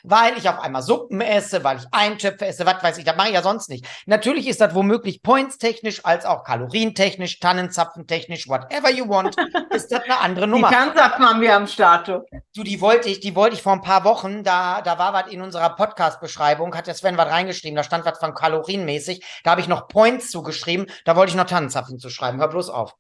[0.07, 3.29] Weil ich auf einmal Suppen esse, weil ich Eintöpfe esse, was weiß ich, das mache
[3.29, 3.87] ich ja sonst nicht.
[4.05, 9.35] Natürlich ist das womöglich points-technisch als auch kalorientechnisch, tannenzapfentechnisch, whatever you want,
[9.71, 10.71] ist das eine andere Die Nummer.
[10.71, 12.09] Tanzapfen haben wir am Start.
[12.09, 12.23] du.
[12.55, 15.33] Du, die wollte ich, die wollte ich vor ein paar Wochen, da, da war was
[15.33, 19.63] in unserer Podcast-Beschreibung, hat der Sven was reingeschrieben, da stand was von kalorienmäßig, da habe
[19.63, 22.95] ich noch Points zugeschrieben, da wollte ich noch Tannenzapfen zu schreiben, hör bloß auf.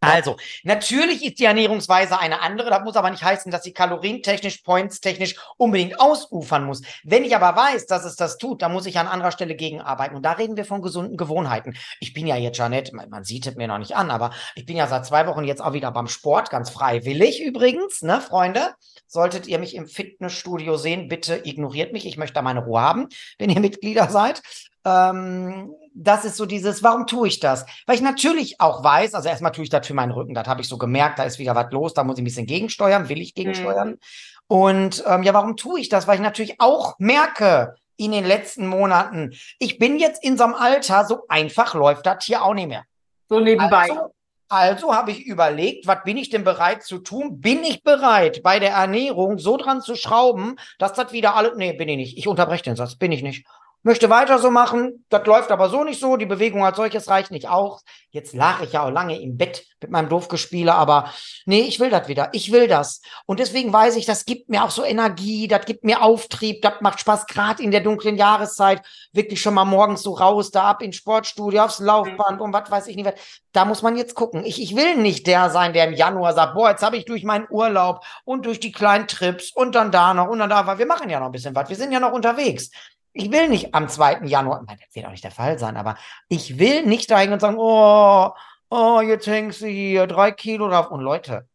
[0.00, 4.58] Also, natürlich ist die Ernährungsweise eine andere, das muss aber nicht heißen, dass sie kalorientechnisch,
[4.62, 6.80] points-technisch unbedingt ausufern muss.
[7.04, 10.16] Wenn ich aber weiß, dass es das tut, dann muss ich an anderer Stelle gegenarbeiten.
[10.16, 11.76] Und da reden wir von gesunden Gewohnheiten.
[12.00, 14.64] Ich bin ja jetzt Janet, man, man sieht es mir noch nicht an, aber ich
[14.64, 18.74] bin ja seit zwei Wochen jetzt auch wieder beim Sport, ganz freiwillig übrigens, ne, Freunde?
[19.06, 22.06] Solltet ihr mich im Fitnessstudio sehen, bitte ignoriert mich.
[22.06, 23.08] Ich möchte da meine Ruhe haben,
[23.38, 24.40] wenn ihr Mitglieder seid.
[24.84, 27.66] Ähm, das ist so dieses, warum tue ich das?
[27.86, 30.60] Weil ich natürlich auch weiß, also erstmal tue ich das für meinen Rücken, das habe
[30.62, 33.20] ich so gemerkt, da ist wieder was los, da muss ich ein bisschen gegensteuern, will
[33.20, 33.98] ich gegensteuern.
[34.46, 36.06] Und ähm, ja, warum tue ich das?
[36.06, 40.54] Weil ich natürlich auch merke in den letzten Monaten, ich bin jetzt in so einem
[40.54, 42.84] Alter, so einfach läuft das hier auch nicht mehr.
[43.28, 43.90] So nebenbei.
[43.90, 44.14] Also,
[44.48, 47.40] also habe ich überlegt, was bin ich denn bereit zu tun?
[47.40, 51.54] Bin ich bereit, bei der Ernährung so dran zu schrauben, dass das wieder alle.
[51.56, 52.18] Nee, bin ich nicht.
[52.18, 53.46] Ich unterbreche den Satz, bin ich nicht.
[53.82, 57.30] Möchte weiter so machen, das läuft aber so nicht so, die Bewegung als solches reicht
[57.30, 57.82] nicht aus.
[58.10, 61.10] Jetzt lag ich ja auch lange im Bett mit meinem Doofgespiele, aber
[61.46, 63.00] nee, ich will das wieder, ich will das.
[63.24, 66.74] Und deswegen weiß ich, das gibt mir auch so Energie, das gibt mir Auftrieb, das
[66.82, 70.82] macht Spaß, gerade in der dunklen Jahreszeit, wirklich schon mal morgens so raus, da ab
[70.82, 73.06] ins Sportstudio, aufs Laufband und was weiß ich nicht.
[73.06, 73.14] was.
[73.52, 74.44] Da muss man jetzt gucken.
[74.44, 77.24] Ich, ich will nicht der sein, der im Januar sagt, boah, jetzt habe ich durch
[77.24, 80.78] meinen Urlaub und durch die kleinen Trips und dann da noch und dann da, weil
[80.78, 82.70] wir machen ja noch ein bisschen was, wir sind ja noch unterwegs.
[83.12, 84.26] Ich will nicht am 2.
[84.26, 85.96] Januar, nein, das wird auch nicht der Fall sein, aber
[86.28, 88.30] ich will nicht dahin und sagen, oh,
[88.70, 90.90] oh, jetzt hängst du hier drei Kilo drauf.
[90.90, 91.48] Und Leute,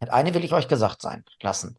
[0.00, 1.78] das eine will ich euch gesagt sein lassen.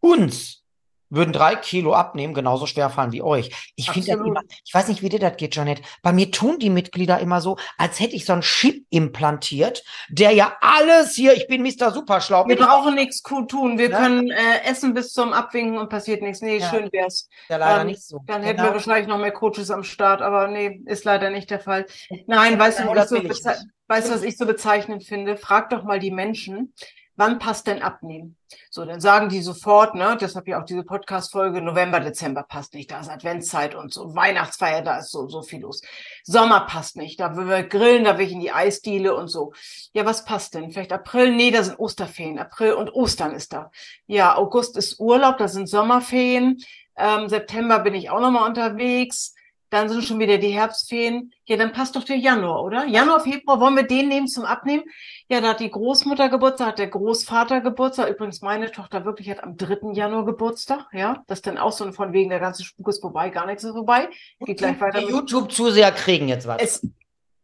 [0.00, 0.62] Uns
[1.10, 3.72] würden drei Kilo abnehmen, genauso schwer fallen wie euch.
[3.76, 4.18] Ich finde
[4.64, 5.80] ich weiß nicht, wie dir das geht, Janet.
[6.02, 10.32] Bei mir tun die Mitglieder immer so, als hätte ich so einen Chip implantiert, der
[10.32, 11.90] ja alles hier, ich bin Mr.
[11.92, 12.46] Superschlau.
[12.48, 13.78] Wir brauchen nichts tun.
[13.78, 13.94] Wir Ne?
[13.96, 16.40] können äh, essen bis zum Abwinken und passiert nichts.
[16.42, 16.70] Nee, Ja.
[16.70, 17.28] schön wär's.
[17.48, 18.20] ja leider dann- nicht so.
[18.26, 18.68] Dann hätten Genau.
[18.70, 21.86] wir wahrscheinlich noch mehr Coaches am Start, aber nee, ist leider nicht der Fall.
[22.26, 23.50] Nein, weißt du, Genau was ich so
[23.88, 25.36] weißt du, was ich so bezeichnend finde?
[25.36, 26.74] Frag doch mal die Menschen,
[27.18, 28.36] wann passt denn abnehmen?
[28.70, 32.90] So, dann sagen die sofort, ne, deshalb ja auch diese Podcast-Folge, November, Dezember passt nicht,
[32.90, 35.82] da ist Adventszeit und so, Weihnachtsfeier, da ist so, so viel los.
[36.22, 39.52] Sommer passt nicht, da will wir grillen, da will ich in die Eisdiele und so.
[39.92, 40.70] Ja, was passt denn?
[40.70, 41.34] Vielleicht April?
[41.34, 42.38] Nee, da sind Osterferien.
[42.38, 43.70] April und Ostern ist da.
[44.06, 46.58] Ja, August ist Urlaub, da sind Sommerferien.
[46.96, 49.34] Ähm, September bin ich auch nochmal unterwegs.
[49.70, 51.32] Dann sind schon wieder die Herbstferien.
[51.44, 52.86] Ja, dann passt doch der Januar, oder?
[52.86, 54.84] Januar, Februar, wollen wir den nehmen zum Abnehmen?
[55.28, 58.08] Ja, da hat die Großmutter Geburtstag, hat der Großvater Geburtstag.
[58.08, 59.92] Übrigens, meine Tochter wirklich hat am 3.
[59.92, 60.86] Januar Geburtstag.
[60.92, 63.64] Ja, das ist dann auch so von wegen, der ganze Spuk ist vorbei, gar nichts
[63.64, 64.08] ist vorbei.
[64.40, 65.00] Geht gleich weiter.
[65.00, 66.62] Die YouTube-Zuseher kriegen jetzt was.
[66.62, 66.86] Es,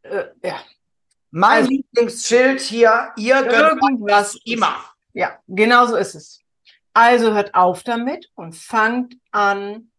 [0.02, 0.56] äh, ja,
[1.30, 4.76] mein also- Lieblingsschild hier, ihr gönnt irgendwas immer.
[5.12, 6.40] Ja, genau so ist es.
[6.94, 9.90] Also hört auf damit und fangt an,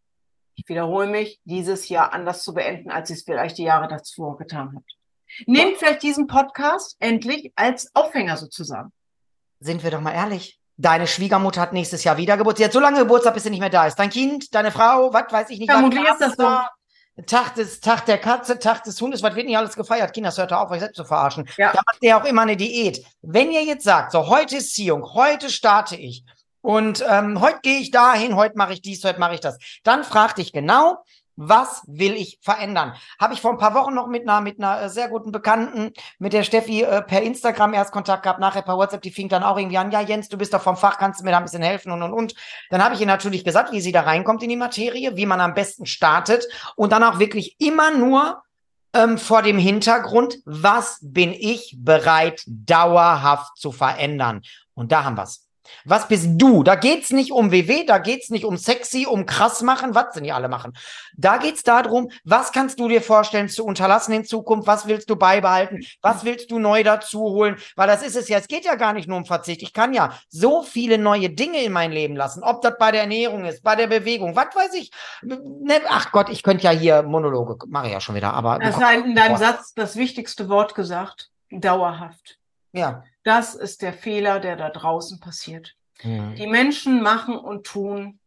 [0.56, 4.36] ich wiederhole mich, dieses Jahr anders zu beenden, als ihr es vielleicht die Jahre davor
[4.38, 4.90] getan habt.
[5.46, 8.92] Nehmt vielleicht diesen Podcast endlich als Aufhänger sozusagen.
[9.60, 10.58] Sind wir doch mal ehrlich.
[10.78, 12.58] Deine Schwiegermutter hat nächstes Jahr wieder Geburtstag.
[12.58, 13.98] Sie hat so lange Geburtstag, bis sie nicht mehr da ist.
[13.98, 15.70] Dein Kind, deine Frau, was weiß ich nicht.
[15.70, 16.58] Vermutlich ist das so.
[17.24, 20.12] Tag des, Tag der Katze, Tag des Hundes, was wird nicht alles gefeiert?
[20.12, 21.48] Kinder, das hört doch auf, euch selbst zu verarschen.
[21.56, 21.72] Ja.
[21.72, 23.02] Da macht ihr auch immer eine Diät.
[23.22, 26.24] Wenn ihr jetzt sagt, so, heute ist Ziehung, heute starte ich
[26.60, 30.04] und ähm, heute gehe ich dahin, heute mache ich dies, heute mache ich das, dann
[30.04, 31.04] frag dich genau,
[31.36, 32.94] was will ich verändern?
[33.20, 35.92] Habe ich vor ein paar Wochen noch mit einer, mit einer äh, sehr guten Bekannten,
[36.18, 39.42] mit der Steffi, äh, per Instagram erst Kontakt gehabt, nachher per WhatsApp, die fing dann
[39.42, 41.44] auch irgendwie an, ja Jens, du bist doch vom Fach, kannst du mir da ein
[41.44, 42.34] bisschen helfen und und und.
[42.70, 45.40] Dann habe ich ihr natürlich gesagt, wie sie da reinkommt in die Materie, wie man
[45.40, 48.42] am besten startet und dann auch wirklich immer nur
[48.94, 54.40] ähm, vor dem Hintergrund, was bin ich bereit, dauerhaft zu verändern?
[54.74, 55.45] Und da haben wir's.
[55.84, 56.62] Was bist du?
[56.62, 60.24] Da geht's nicht um WW, da geht's nicht um sexy, um krass machen, was denn
[60.24, 60.72] die alle machen.
[61.16, 64.66] Da geht's darum, was kannst du dir vorstellen zu unterlassen in Zukunft?
[64.66, 65.84] Was willst du beibehalten?
[66.02, 67.56] Was willst du neu dazu holen?
[67.76, 68.38] Weil das ist es ja.
[68.38, 69.62] Es geht ja gar nicht nur um Verzicht.
[69.62, 72.42] Ich kann ja so viele neue Dinge in mein Leben lassen.
[72.42, 74.90] Ob das bei der Ernährung ist, bei der Bewegung, was weiß ich.
[75.22, 78.58] Ne, Ach Gott, ich könnte ja hier Monologe, mache ich ja schon wieder, aber.
[78.62, 81.30] Es war in deinem Satz das wichtigste Wort gesagt.
[81.50, 82.38] Dauerhaft.
[82.72, 83.04] Ja.
[83.26, 85.74] Das ist der Fehler, der da draußen passiert.
[86.04, 86.36] Mhm.
[86.36, 88.20] Die Menschen machen und tun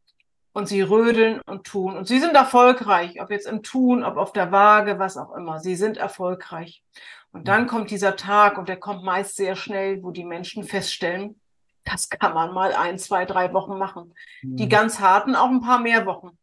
[0.51, 4.33] und sie rödeln und tun und sie sind erfolgreich, ob jetzt im Tun, ob auf
[4.33, 5.59] der Waage, was auch immer.
[5.61, 6.83] Sie sind erfolgreich.
[7.31, 11.39] Und dann kommt dieser Tag und der kommt meist sehr schnell, wo die Menschen feststellen,
[11.85, 14.13] das kann man mal ein, zwei, drei Wochen machen.
[14.41, 14.69] Die Mhm.
[14.69, 16.37] ganz harten auch ein paar mehr Wochen.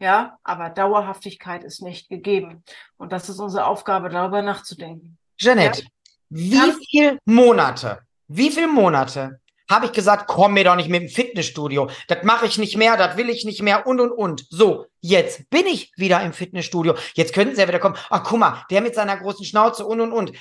[0.00, 2.64] Ja, aber Dauerhaftigkeit ist nicht gegeben.
[2.96, 5.16] Und das ist unsere Aufgabe, darüber nachzudenken.
[5.36, 5.84] Jeanette,
[6.30, 11.02] wie Kannst- viel Monate, wie viel Monate habe ich gesagt, komm mir doch nicht mit
[11.02, 11.88] dem Fitnessstudio.
[12.08, 14.44] Das mache ich nicht mehr, das will ich nicht mehr und und und.
[14.50, 16.94] So, jetzt bin ich wieder im Fitnessstudio.
[17.14, 17.96] Jetzt könnten sie ja wieder kommen.
[18.10, 20.32] Ach, guck mal, der mit seiner großen Schnauze und und und.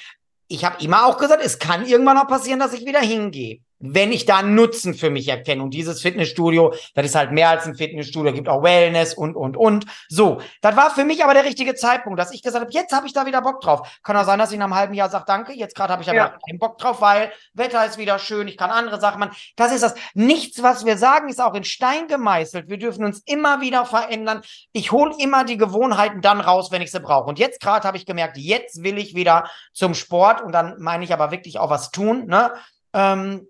[0.50, 3.60] Ich habe immer auch gesagt, es kann irgendwann noch passieren, dass ich wieder hingehe.
[3.86, 5.62] Wenn ich da einen Nutzen für mich erkenne.
[5.62, 9.58] Und dieses Fitnessstudio, das ist halt mehr als ein Fitnessstudio, gibt auch Wellness und, und,
[9.58, 9.86] und.
[10.08, 13.08] So, das war für mich aber der richtige Zeitpunkt, dass ich gesagt habe, jetzt habe
[13.08, 14.00] ich da wieder Bock drauf.
[14.04, 16.08] Kann auch sein, dass ich nach einem halben Jahr sage, danke, jetzt gerade habe ich
[16.10, 16.38] aber Ja.
[16.48, 19.36] keinen Bock drauf, weil Wetter ist wieder schön, ich kann andere Sachen machen.
[19.58, 19.96] Das ist das.
[20.14, 22.70] Nichts, was wir sagen, ist auch in Stein gemeißelt.
[22.70, 24.42] Wir dürfen uns immer wieder verändern.
[24.72, 27.28] Ich hole immer die Gewohnheiten dann raus, wenn ich sie brauche.
[27.28, 31.04] Und jetzt gerade habe ich gemerkt, jetzt will ich wieder zum Sport und dann meine
[31.04, 32.28] ich aber wirklich auch was tun.
[32.28, 32.52] Ne?
[32.94, 33.48] Ähm,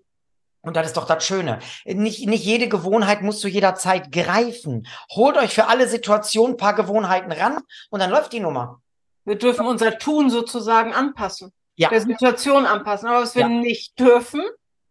[0.63, 1.59] und das ist doch das Schöne.
[1.85, 4.87] Nicht, nicht jede Gewohnheit muss zu jeder Zeit greifen.
[5.11, 7.59] Holt euch für alle Situationen ein paar Gewohnheiten ran
[7.91, 8.81] und dann läuft die Nummer.
[9.25, 11.89] Wir dürfen unser Tun sozusagen anpassen, Ja.
[11.89, 13.07] der Situation anpassen.
[13.07, 13.49] Aber was wir Ja.
[13.49, 14.41] nicht dürfen,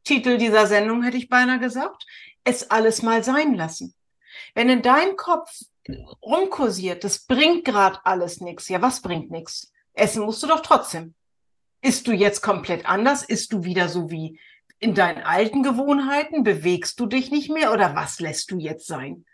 [0.05, 2.05] Titel dieser Sendung hätte ich beinahe gesagt,
[2.45, 3.95] es alles mal sein lassen.
[4.55, 5.49] Wenn in deinem Kopf
[6.23, 8.69] rumkursiert, das bringt gerade alles nichts.
[8.69, 9.73] Ja, was bringt nichts?
[9.95, 11.15] Essen musst du doch trotzdem.
[11.83, 13.23] Isst du jetzt komplett anders?
[13.23, 14.39] Isst du wieder so wie
[14.83, 16.43] in deinen alten Gewohnheiten?
[16.43, 19.25] Bewegst du dich nicht mehr oder was lässt du jetzt sein?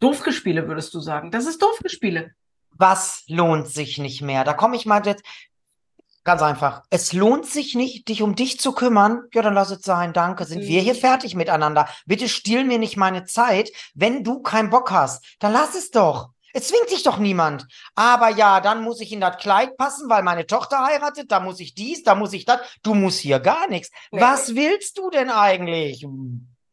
[0.00, 1.30] Doofgespiele würdest du sagen.
[1.30, 2.32] Das ist Doofgespiele.
[2.70, 4.44] Was lohnt sich nicht mehr?
[4.44, 5.24] Da komme ich mal jetzt.
[6.24, 6.82] Ganz einfach.
[6.90, 9.24] Es lohnt sich nicht, dich um dich zu kümmern.
[9.34, 10.12] Ja, dann lass es sein.
[10.12, 10.44] Danke.
[10.46, 10.84] Sind wir Mhm.
[10.84, 11.88] hier fertig miteinander?
[12.06, 13.70] Bitte stiehl mir nicht meine Zeit.
[13.94, 16.30] Wenn du keinen Bock hast, dann lass es doch.
[16.56, 17.66] Es zwingt sich doch niemand.
[17.96, 21.32] Aber ja, dann muss ich in das Kleid passen, weil meine Tochter heiratet.
[21.32, 22.60] Da muss ich dies, da muss ich das.
[22.82, 23.90] Du musst hier gar nichts.
[24.12, 24.20] Nee.
[24.20, 26.06] Was willst du denn eigentlich?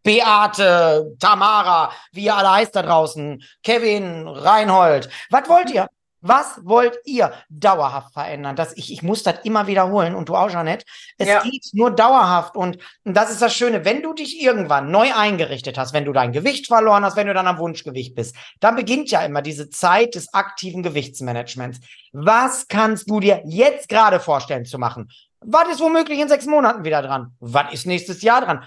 [0.04, 5.10] Beate, Tamara, wie ihr alle heißt da draußen, Kevin, Reinhold.
[5.30, 5.88] Was wollt ihr?
[6.22, 8.56] Was wollt ihr dauerhaft verändern?
[8.56, 10.86] Das, ich, ich muss das immer wiederholen und du auch, Jeanette.
[11.18, 11.42] Es Ja.
[11.42, 13.86] geht nur dauerhaft und, und das ist das Schöne.
[13.86, 17.34] Wenn du dich irgendwann neu eingerichtet hast, wenn du dein Gewicht verloren hast, wenn du
[17.34, 21.80] dann am Wunschgewicht bist, dann beginnt ja immer diese Zeit des aktiven Gewichtsmanagements.
[22.12, 25.10] Was kannst du dir jetzt gerade vorstellen zu machen?
[25.40, 27.36] Was ist womöglich in sechs Monaten wieder dran?
[27.40, 28.64] Was ist nächstes Jahr dran?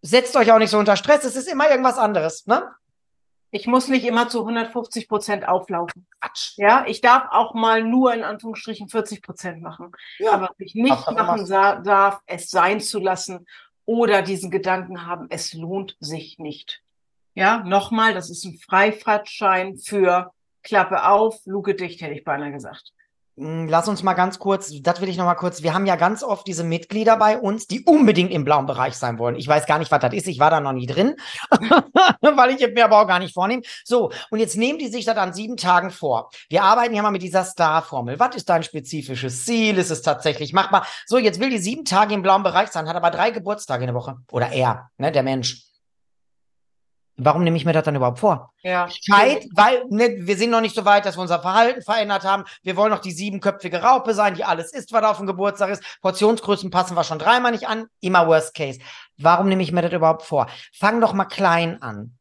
[0.00, 1.24] Setzt euch auch nicht so unter Stress.
[1.24, 2.62] Es ist immer irgendwas anderes, ne?
[3.54, 6.08] Ich muss nicht immer zu 150 Prozent auflaufen.
[6.20, 6.54] Quatsch.
[6.56, 9.92] Ja, ich darf auch mal nur in Anführungsstrichen 40 Prozent machen.
[10.18, 10.32] Ja.
[10.32, 13.46] Aber was ich nicht machen darf, es sein zu lassen
[13.84, 16.82] oder diesen Gedanken haben, es lohnt sich nicht.
[17.34, 20.32] Ja, nochmal, das ist ein Freifahrtschein für
[20.64, 22.92] Klappe auf, Luke dicht, hätte ich beinahe gesagt.
[23.36, 25.62] Mm, Lass uns mal ganz kurz, das will ich noch mal kurz.
[25.62, 29.18] Wir haben ja ganz oft diese Mitglieder bei uns, die unbedingt im blauen Bereich sein
[29.18, 29.34] wollen.
[29.36, 30.28] Ich weiß gar nicht, was das ist.
[30.28, 31.16] Ich war da noch nie drin,
[32.20, 33.62] weil ich mir aber auch gar nicht vornehme.
[33.84, 36.30] So, und jetzt nehmen die sich das an sieben Tagen vor.
[36.48, 38.20] Wir arbeiten ja mal mit dieser Star-Formel.
[38.20, 39.78] Was ist dein spezifisches Ziel?
[39.78, 40.86] Ist es tatsächlich machbar?
[41.06, 43.88] So, jetzt will die sieben Tage im blauen Bereich sein, hat aber drei Geburtstage in
[43.88, 44.16] der Woche.
[44.30, 45.73] Oder er, ne, der Mensch.
[47.16, 48.52] Warum nehme ich mir das dann überhaupt vor?
[48.62, 48.88] Ja.
[48.88, 52.44] Zeit, weil ne, wir sind noch nicht so weit, dass wir unser Verhalten verändert haben.
[52.62, 55.82] Wir wollen noch die siebenköpfige Raupe sein, die alles isst, was auf dem Geburtstag ist.
[56.02, 57.86] Portionsgrößen passen wir schon dreimal nicht an.
[58.00, 58.80] Immer Worst Case.
[59.16, 60.48] Warum nehme ich mir das überhaupt vor?
[60.72, 62.16] Fang doch mal klein an.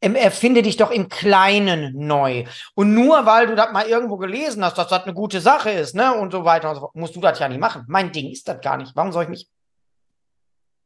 [0.00, 2.44] Erfinde dich doch im Kleinen neu.
[2.74, 5.94] Und nur weil du das mal irgendwo gelesen hast, dass das eine gute Sache ist,
[5.94, 7.84] ne, und so weiter und so fort, musst du das ja nicht machen.
[7.86, 8.96] Mein Ding ist das gar nicht.
[8.96, 9.48] Warum soll ich mich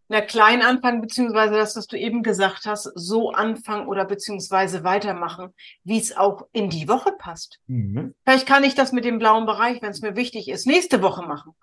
[0.09, 5.55] Na, klein anfangen, beziehungsweise das, was du eben gesagt hast, so anfangen oder beziehungsweise weitermachen,
[5.83, 7.59] wie es auch in die Woche passt.
[7.67, 8.14] Mhm.
[8.25, 11.23] Vielleicht kann ich das mit dem blauen Bereich, wenn es mir wichtig ist, nächste Woche
[11.23, 11.55] machen.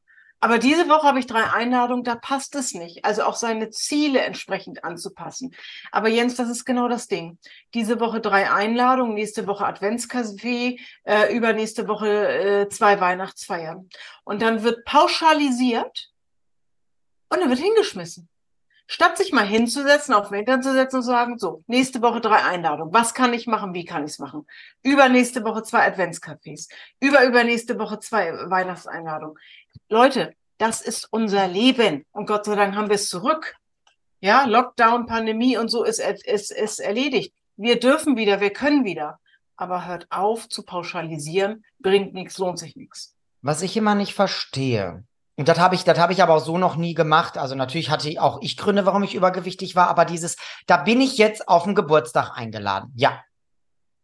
[0.43, 3.05] Aber diese Woche habe ich drei Einladungen, da passt es nicht.
[3.05, 5.53] Also auch seine Ziele entsprechend anzupassen.
[5.91, 7.37] Aber Jens, das ist genau das Ding.
[7.75, 13.87] Diese Woche drei Einladungen, nächste Woche Adventscafé, äh, übernächste Woche äh, zwei Weihnachtsfeiern.
[14.23, 16.09] Und dann wird pauschalisiert
[17.29, 18.27] und dann wird hingeschmissen.
[18.93, 22.19] Statt sich mal hinzusetzen, auf den Hintern zu setzen und zu sagen, so, nächste Woche
[22.19, 22.93] drei Einladungen.
[22.93, 23.73] Was kann ich machen?
[23.73, 24.45] Wie kann ich es machen?
[24.83, 26.67] Übernächste Woche zwei Adventscafés.
[26.99, 29.37] Über übernächste Woche zwei Weihnachtseinladungen.
[29.87, 32.05] Leute, das ist unser Leben.
[32.11, 33.55] Und Gott sei Dank haben wir es zurück.
[34.19, 37.33] Ja, Lockdown, Pandemie und so ist, ist, ist erledigt.
[37.55, 39.21] Wir dürfen wieder, wir können wieder.
[39.55, 43.15] Aber hört auf zu pauschalisieren, bringt nichts, lohnt sich nichts.
[43.41, 45.05] Was ich immer nicht verstehe,
[45.41, 47.35] und das habe ich, das habe ich aber auch so noch nie gemacht.
[47.35, 50.35] Also natürlich hatte auch ich Gründe, warum ich übergewichtig war, aber dieses,
[50.67, 52.93] da bin ich jetzt auf den Geburtstag eingeladen.
[52.95, 53.23] Ja.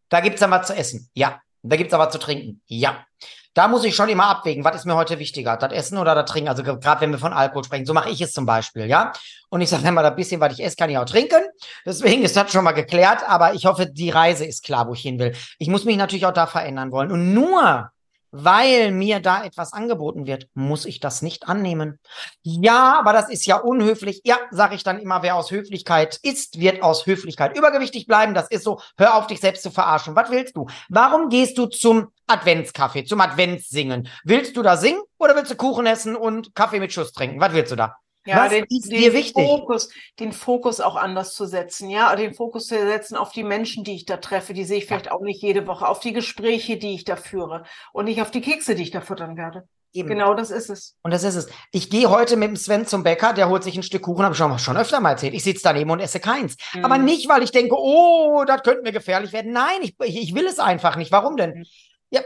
[0.09, 1.11] Da gibt's dann was zu essen.
[1.13, 1.39] Ja.
[1.61, 2.63] Da gibt's aber zu trinken.
[2.65, 3.05] Ja.
[3.53, 6.25] Da muss ich schon immer abwägen, was ist mir heute wichtiger, das Essen oder das
[6.25, 6.49] Trinken?
[6.49, 9.13] Also gerade wenn wir von Alkohol sprechen, so mache ich es zum Beispiel, ja.
[9.49, 11.45] Und ich sage immer, das bisschen, was ich esse, kann ich auch trinken.
[11.85, 15.01] Deswegen ist das schon mal geklärt, aber ich hoffe, die Reise ist klar, wo ich
[15.01, 15.35] hin will.
[15.59, 17.11] Ich muss mich natürlich auch da verändern wollen.
[17.11, 17.91] Und nur
[18.31, 21.99] weil mir da etwas angeboten wird, muss ich das nicht annehmen.
[22.43, 24.21] Ja, aber das ist ja unhöflich.
[24.23, 28.33] Ja, sage ich dann immer, wer aus Höflichkeit isst, wird aus Höflichkeit übergewichtig bleiben.
[28.33, 28.79] Das ist so.
[28.97, 30.15] Hör auf, dich selbst zu verarschen.
[30.15, 30.67] Was willst du?
[30.89, 34.09] Warum gehst du zum Adventskaffee, zum Adventssingen?
[34.23, 37.39] Willst du da singen oder willst du Kuchen essen und Kaffee mit Schuss trinken?
[37.39, 37.97] Was willst du da?
[38.27, 39.45] Ja, Was den, ist den dir wichtig?
[39.45, 43.85] Fokus, den Fokus auch anders zu setzen, ja, den Fokus zu setzen auf die Menschen,
[43.85, 46.75] die ich da treffe, die sehe ich vielleicht auch nicht jede Woche, auf die Gespräche,
[46.77, 47.63] die ich da führe
[47.93, 49.67] und nicht auf die Kekse, die ich da futtern werde.
[49.93, 50.09] Eben.
[50.09, 50.95] Genau das ist es.
[51.03, 51.47] Und das ist es.
[51.71, 54.33] Ich gehe heute mit dem Sven zum Bäcker, der holt sich ein Stück Kuchen, habe
[54.33, 55.33] ich schon, schon öfter mal erzählt.
[55.33, 56.57] Ich sitze daneben und esse keins.
[56.73, 56.83] Mhm.
[56.83, 59.53] Aber nicht, weil ich denke, oh, das könnte mir gefährlich werden.
[59.53, 61.13] Nein, ich, ich, will es einfach nicht.
[61.13, 61.59] Warum denn?
[61.59, 61.65] Mhm.
[62.09, 62.21] Ja.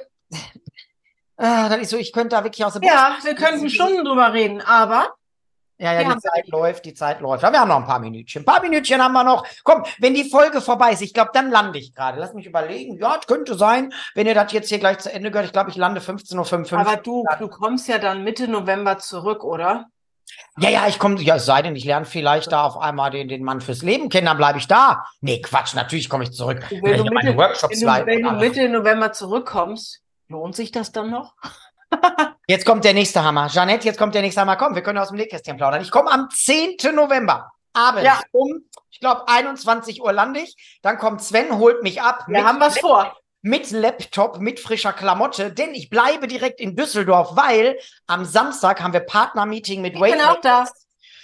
[1.38, 4.34] Ah, dann ist so, ich könnte da wirklich aus der Ja, wir könnten Stunden drüber
[4.34, 5.14] reden, aber
[5.82, 7.44] Ja, ja, Wir die Zeit läuft, die Zeit läuft.
[7.44, 8.44] Aber wir haben noch ein paar Minütchen.
[8.44, 9.48] Ein paar Minütchen haben wir noch.
[9.64, 12.20] Komm, wenn die Folge vorbei ist, ich glaube, dann lande ich gerade.
[12.20, 13.00] Lass mich überlegen.
[13.00, 15.48] Ja, es könnte sein, wenn ihr das jetzt hier gleich zu Ende gehört.
[15.48, 16.80] Ich glaube, ich lande 15.55 Uhr.
[16.80, 19.88] aber du, du kommst ja dann Mitte November zurück, oder?
[20.60, 23.28] Ja, ja, ich komme, ja, es sei denn, ich lerne vielleicht da auf einmal den,
[23.28, 25.04] den Mann fürs Leben kennen, dann bleibe ich da.
[25.20, 26.64] Nee, Quatsch, natürlich komme ich zurück.
[26.70, 28.32] Wenn Wenn du Mitte- Wenn du, wenn du.
[28.34, 31.34] Mitte November zurückkommst, lohnt sich das dann noch?
[32.48, 33.48] Jetzt kommt der nächste Hammer.
[33.48, 34.56] Jeanette, jetzt kommt der nächste Hammer.
[34.58, 35.82] Komm, wir können aus dem Nähkästchen plaudern.
[35.82, 36.78] Ich komme am 10.
[36.94, 38.20] November abends Ja.
[38.32, 40.56] um, ich glaube, 21 Uhr lande ich.
[40.82, 42.26] Dann kommt Sven, holt mich ab.
[42.28, 43.16] Wir haben was vor.
[43.42, 47.78] mit Laptop, mit frischer Klamotte, denn ich bleibe direkt in Düsseldorf, weil
[48.08, 50.66] am Samstag haben wir Partnermeeting mit Ich bin auch da.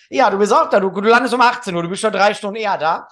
[0.10, 0.80] Ja, du bist auch da.
[0.80, 3.08] Du, du landest um 18 Uhr, du bist schon drei Stunden eher da.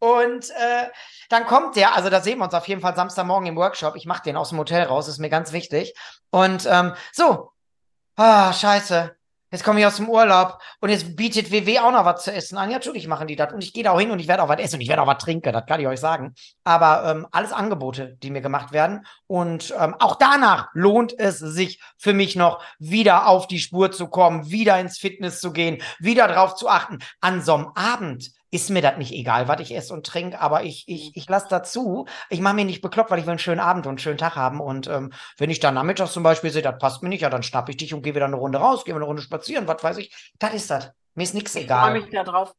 [0.00, 0.86] Und äh,
[1.28, 3.96] dann kommt der, also da sehen wir uns auf jeden Fall Samstagmorgen im Workshop.
[3.96, 5.92] Ich mache den aus dem Hotel raus, ist mir ganz wichtig.
[6.30, 7.50] Und ähm, so,
[8.16, 9.18] ah, scheiße.
[9.50, 12.58] Jetzt komme ich aus dem Urlaub und jetzt bietet WW auch noch was zu essen
[12.58, 12.68] an.
[12.70, 13.50] Ja, natürlich machen die das.
[13.50, 15.00] Und ich gehe da auch hin und ich werde auch was essen und ich werde
[15.00, 16.34] auch was trinken, das kann ich euch sagen.
[16.64, 19.06] Aber ähm, alles Angebote, die mir gemacht werden.
[19.26, 24.08] Und ähm, auch danach lohnt es sich für mich noch, wieder auf die Spur zu
[24.08, 26.98] kommen, wieder ins Fitness zu gehen, wieder drauf zu achten.
[27.22, 30.62] An so einem Abend ist mir das nicht egal, was ich esse und trinke, aber
[30.62, 32.06] ich, ich, ich lasse dazu.
[32.30, 34.36] Ich mache mir nicht bekloppt, weil ich will einen schönen Abend und einen schönen Tag
[34.36, 34.60] haben.
[34.60, 37.42] Und ähm, wenn ich dann nachmittags zum Beispiel sehe, das passt mir nicht, ja, dann
[37.42, 39.98] schnapp ich dich und gehe wieder eine Runde raus, gehe eine Runde spazieren, was weiß
[39.98, 40.32] ich.
[40.38, 40.90] Das ist das.
[41.14, 41.92] Mir ist nichts Ich freue egal.
[41.92, 42.54] mich da drauf.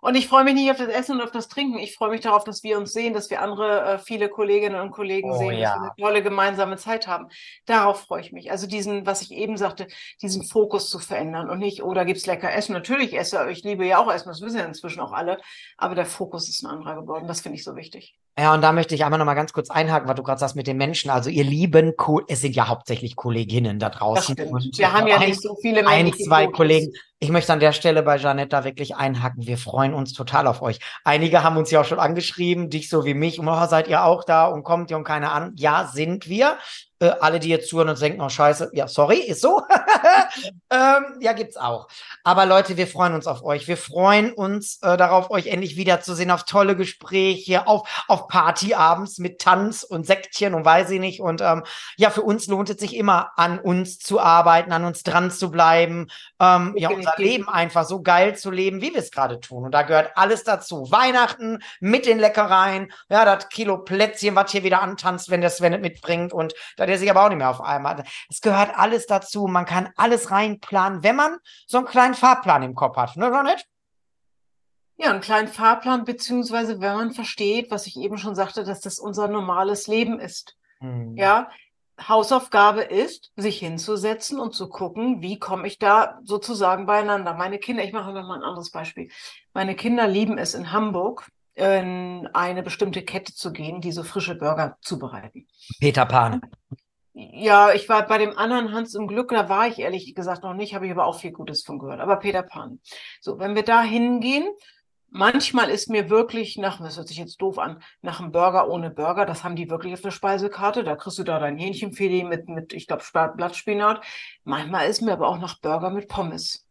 [0.00, 1.78] Und ich freue mich nicht auf das Essen und auf das Trinken.
[1.78, 4.90] Ich freue mich darauf, dass wir uns sehen, dass wir andere, äh, viele Kolleginnen und
[4.90, 5.70] Kollegen Oh, sehen, ja.
[5.70, 7.28] dass wir eine tolle gemeinsame Zeit haben.
[7.64, 8.50] Darauf freue ich mich.
[8.50, 9.86] Also diesen, was ich eben sagte,
[10.22, 12.72] diesen Fokus zu verändern und nicht, oh, da gibt's lecker Essen.
[12.72, 15.38] Natürlich esse, ich liebe ja auch Essen, das wissen ja inzwischen auch alle.
[15.76, 17.26] Aber der Fokus ist ein anderer geworden.
[17.26, 18.16] Das finde ich so wichtig.
[18.38, 20.56] Ja, und da möchte ich einmal noch mal ganz kurz einhaken, was du gerade sagst
[20.56, 21.10] mit den Menschen.
[21.10, 24.36] Also ihr lieben, Co es sind ja hauptsächlich Kolleginnen da draußen.
[24.36, 26.46] Wir haben ja ein- nicht so viele ein, männliche zwei.
[26.46, 26.92] Kollegen.
[27.18, 29.46] Ich möchte an der Stelle bei Janette da wirklich einhaken.
[29.46, 30.80] Wir freuen uns total auf euch.
[31.02, 33.40] Einige haben uns ja auch schon angeschrieben, dich so wie mich.
[33.40, 35.52] Und, oh, seid ihr auch da und kommt ihr und keine Ahnung.
[35.56, 36.58] Ja, sind wir.
[36.98, 39.60] Äh, alle, die jetzt zuhören und denken, oh scheiße, ja, sorry, ist so.
[40.70, 41.88] ähm, ja, gibt's auch.
[42.24, 43.68] Aber Leute, wir freuen uns auf euch.
[43.68, 49.42] Wir freuen uns äh, darauf, euch endlich wiederzusehen, auf tolle Gespräche, auf, auf Partyabends mit
[49.42, 51.20] Tanz und Sektchen und weiß ich nicht.
[51.20, 51.64] Und ähm,
[51.98, 55.50] ja, für uns lohnt es sich immer, an uns zu arbeiten, an uns dran zu
[55.50, 56.06] bleiben,
[56.40, 59.64] ähm, ja, unser Leben einfach so geil zu leben, wie wir es gerade tun.
[59.64, 60.90] Und da gehört alles dazu.
[60.90, 65.74] Weihnachten mit den Leckereien, ja, das Kilo Plätzchen, was hier wieder antanzt, wenn das, wenn
[65.74, 66.32] es mitbringt.
[66.32, 66.54] Und
[66.86, 68.04] da der sich aber auch nicht mehr auf einmal.
[68.30, 69.46] Es gehört alles dazu.
[69.46, 73.16] Man kann alles reinplanen, wenn man so einen kleinen Fahrplan im Kopf hat.
[73.16, 73.66] Ne, nicht?
[74.98, 78.98] Ja, einen kleinen Fahrplan, beziehungsweise wenn man versteht, was ich eben schon sagte, dass das
[78.98, 80.56] unser normales Leben ist.
[80.78, 81.16] Hm.
[81.16, 81.50] Ja,
[82.00, 87.34] Hausaufgabe ist, sich hinzusetzen und zu gucken, wie komme ich da sozusagen beieinander.
[87.34, 89.10] Meine Kinder, ich mache mal ein anderes Beispiel.
[89.54, 91.26] Meine Kinder lieben es in Hamburg,
[91.56, 95.48] in eine bestimmte Kette zu gehen, die so frische Burger zubereiten.
[95.80, 96.42] Peter Pan.
[97.14, 100.52] Ja, ich war bei dem anderen Hans im Glück, da war ich ehrlich gesagt noch
[100.52, 102.00] nicht, habe ich aber auch viel Gutes von gehört.
[102.00, 102.78] Aber Peter Pan.
[103.22, 104.44] So, wenn wir da hingehen,
[105.08, 108.90] manchmal ist mir wirklich nach, das hört sich jetzt doof an, nach einem Burger ohne
[108.90, 112.50] Burger, das haben die wirklich auf der Speisekarte, da kriegst du da dein Hähnchenfilet mit,
[112.50, 113.02] mit ich glaube,
[113.34, 114.04] Blattspinat.
[114.44, 116.66] Manchmal ist mir aber auch nach Burger mit Pommes.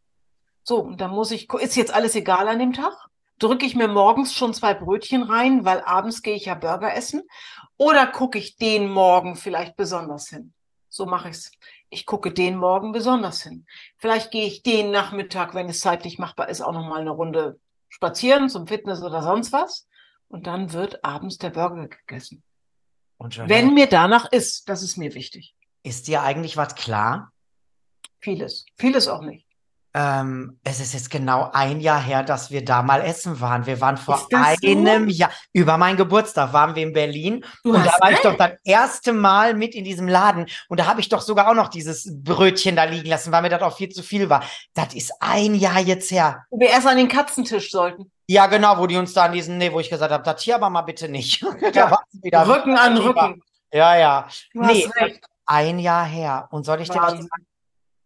[0.62, 2.94] So, und dann muss ich, ist jetzt alles egal an dem Tag?
[3.40, 7.24] Drücke ich mir morgens schon zwei Brötchen rein, weil abends gehe ich ja Burger essen.
[7.78, 10.54] Oder gucke ich den Morgen vielleicht besonders hin?
[10.90, 11.52] So mache ich's.
[11.90, 13.66] Ich gucke den Morgen besonders hin.
[13.98, 17.60] Vielleicht gehe ich den Nachmittag, wenn es zeitlich machbar ist, auch noch mal eine Runde
[17.90, 19.88] spazieren zum Fitness oder sonst was.
[20.28, 22.44] Und dann wird abends der Burger gegessen.
[23.20, 25.56] wenn mir danach ist, das ist mir wichtig.
[25.84, 27.32] Ist dir eigentlich was klar?
[28.20, 28.66] Vieles.
[28.76, 29.45] Vieles auch nicht.
[29.98, 33.66] Ähm, es ist jetzt genau ein Jahr her, dass wir da mal essen waren.
[33.66, 35.16] Wir waren vor einem so?
[35.16, 37.46] Jahr, über meinen Geburtstag waren wir in Berlin.
[37.64, 38.20] Du und da war recht.
[38.20, 40.48] ich doch das erste Mal mit in diesem Laden.
[40.68, 43.48] Und da habe ich doch sogar auch noch dieses Brötchen da liegen lassen, weil mir
[43.48, 44.44] das auch viel zu viel war.
[44.74, 46.44] Das ist ein Jahr jetzt her.
[46.50, 48.12] Wo wir erst an den Katzentisch sollten.
[48.28, 50.56] Ja, genau, wo die uns da an diesen, nee, wo ich gesagt habe, das hier
[50.56, 51.42] aber mal bitte nicht.
[51.74, 51.98] Ja.
[52.12, 53.42] wieder Rücken an Rücken.
[53.72, 54.28] Ja, ja.
[54.52, 54.90] Du nee,
[55.46, 56.50] ein Jahr her.
[56.52, 57.30] Und soll ich dir was sagen?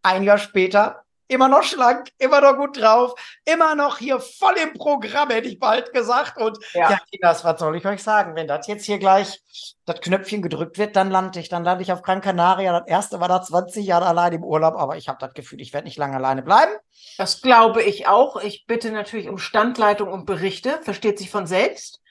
[0.03, 3.13] Ein Jahr später immer noch schlank, immer noch gut drauf,
[3.45, 6.37] immer noch hier voll im Programm, hätte ich bald gesagt.
[6.37, 8.35] Und ja, ja Kinders, was soll ich euch sagen?
[8.35, 9.41] Wenn das jetzt hier gleich
[9.85, 11.47] das Knöpfchen gedrückt wird, dann lande ich.
[11.47, 12.79] Dann lande ich auf Gran Canaria.
[12.79, 15.73] Das erste war da 20 Jahre allein im Urlaub, aber ich habe das Gefühl, ich
[15.73, 16.73] werde nicht lange alleine bleiben.
[17.17, 18.41] Das glaube ich auch.
[18.41, 20.79] Ich bitte natürlich um Standleitung und Berichte.
[20.81, 22.01] Versteht sich von selbst.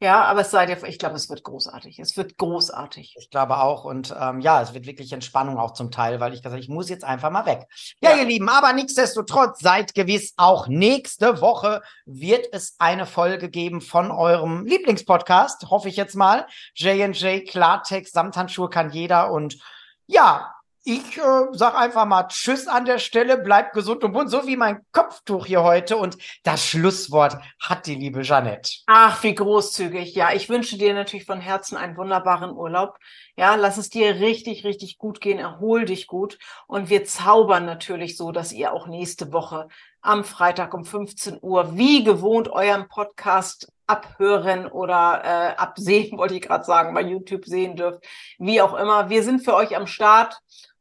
[0.00, 1.98] Ja, aber es sei dir, ich glaube, es wird großartig.
[1.98, 3.16] Es wird großartig.
[3.18, 3.84] Ich glaube auch.
[3.84, 6.88] Und ähm, ja, es wird wirklich Entspannung auch zum Teil, weil ich gesagt ich muss
[6.88, 7.66] jetzt einfach mal weg.
[8.00, 13.50] Ja, ja, ihr Lieben, aber nichtsdestotrotz, seid gewiss, auch nächste Woche wird es eine Folge
[13.50, 16.46] geben von eurem Lieblingspodcast, hoffe ich jetzt mal.
[16.74, 19.32] J&J Klartext, Samthandschuhe kann jeder.
[19.32, 19.58] Und
[20.06, 20.54] ja,
[20.84, 24.56] ich äh, sag einfach mal Tschüss an der Stelle, bleibt gesund und bunt, so wie
[24.56, 25.96] mein Kopftuch hier heute.
[25.96, 28.70] Und das Schlusswort hat die liebe Jeanette.
[28.86, 30.14] Ach, wie großzügig.
[30.14, 32.98] Ja, ich wünsche dir natürlich von Herzen einen wunderbaren Urlaub.
[33.36, 36.38] Ja, lass es dir richtig, richtig gut gehen, erhol dich gut.
[36.66, 39.68] Und wir zaubern natürlich so, dass ihr auch nächste Woche
[40.00, 46.42] am Freitag um 15 Uhr wie gewohnt euren Podcast abhören oder äh, absehen, wollte ich
[46.42, 48.04] gerade sagen, bei YouTube sehen dürft.
[48.38, 49.08] Wie auch immer.
[49.08, 50.38] Wir sind für euch am Start.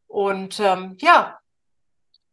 [0.08, 1.38] Und ähm, ja,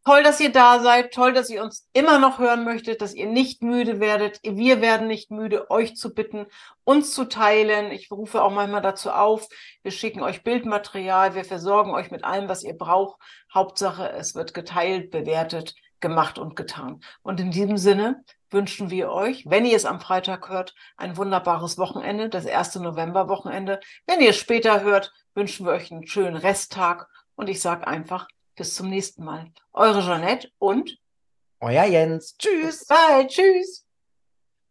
[0.05, 3.25] toll, dass ihr da seid, toll, dass ihr uns immer noch hören möchtet, dass ihr
[3.25, 4.39] nicht müde werdet.
[4.43, 6.45] Wir werden nicht müde, euch zu bitten,
[6.83, 7.91] uns zu teilen.
[7.91, 9.47] Ich rufe auch manchmal dazu auf.
[9.81, 13.19] Wir schicken euch Bildmaterial, wir versorgen euch mit allem, was ihr braucht.
[13.53, 17.01] Hauptsache, es wird geteilt, bewertet, gemacht und getan.
[17.23, 18.23] Und in diesem Sinne
[18.55, 23.81] wünschen wir euch, wenn ihr es am Freitag hört, ein wunderbares Wochenende, das erste November-Wochenende.
[24.07, 28.27] Wenn ihr es später hört, wünschen wir euch einen schönen Resttag und ich sage einfach
[28.55, 29.51] bis zum nächsten Mal.
[29.73, 30.97] Eure Jeanette und
[31.59, 32.35] euer Jens.
[32.37, 32.85] Tschüss.
[32.87, 33.27] Bye.
[33.27, 33.84] Tschüss.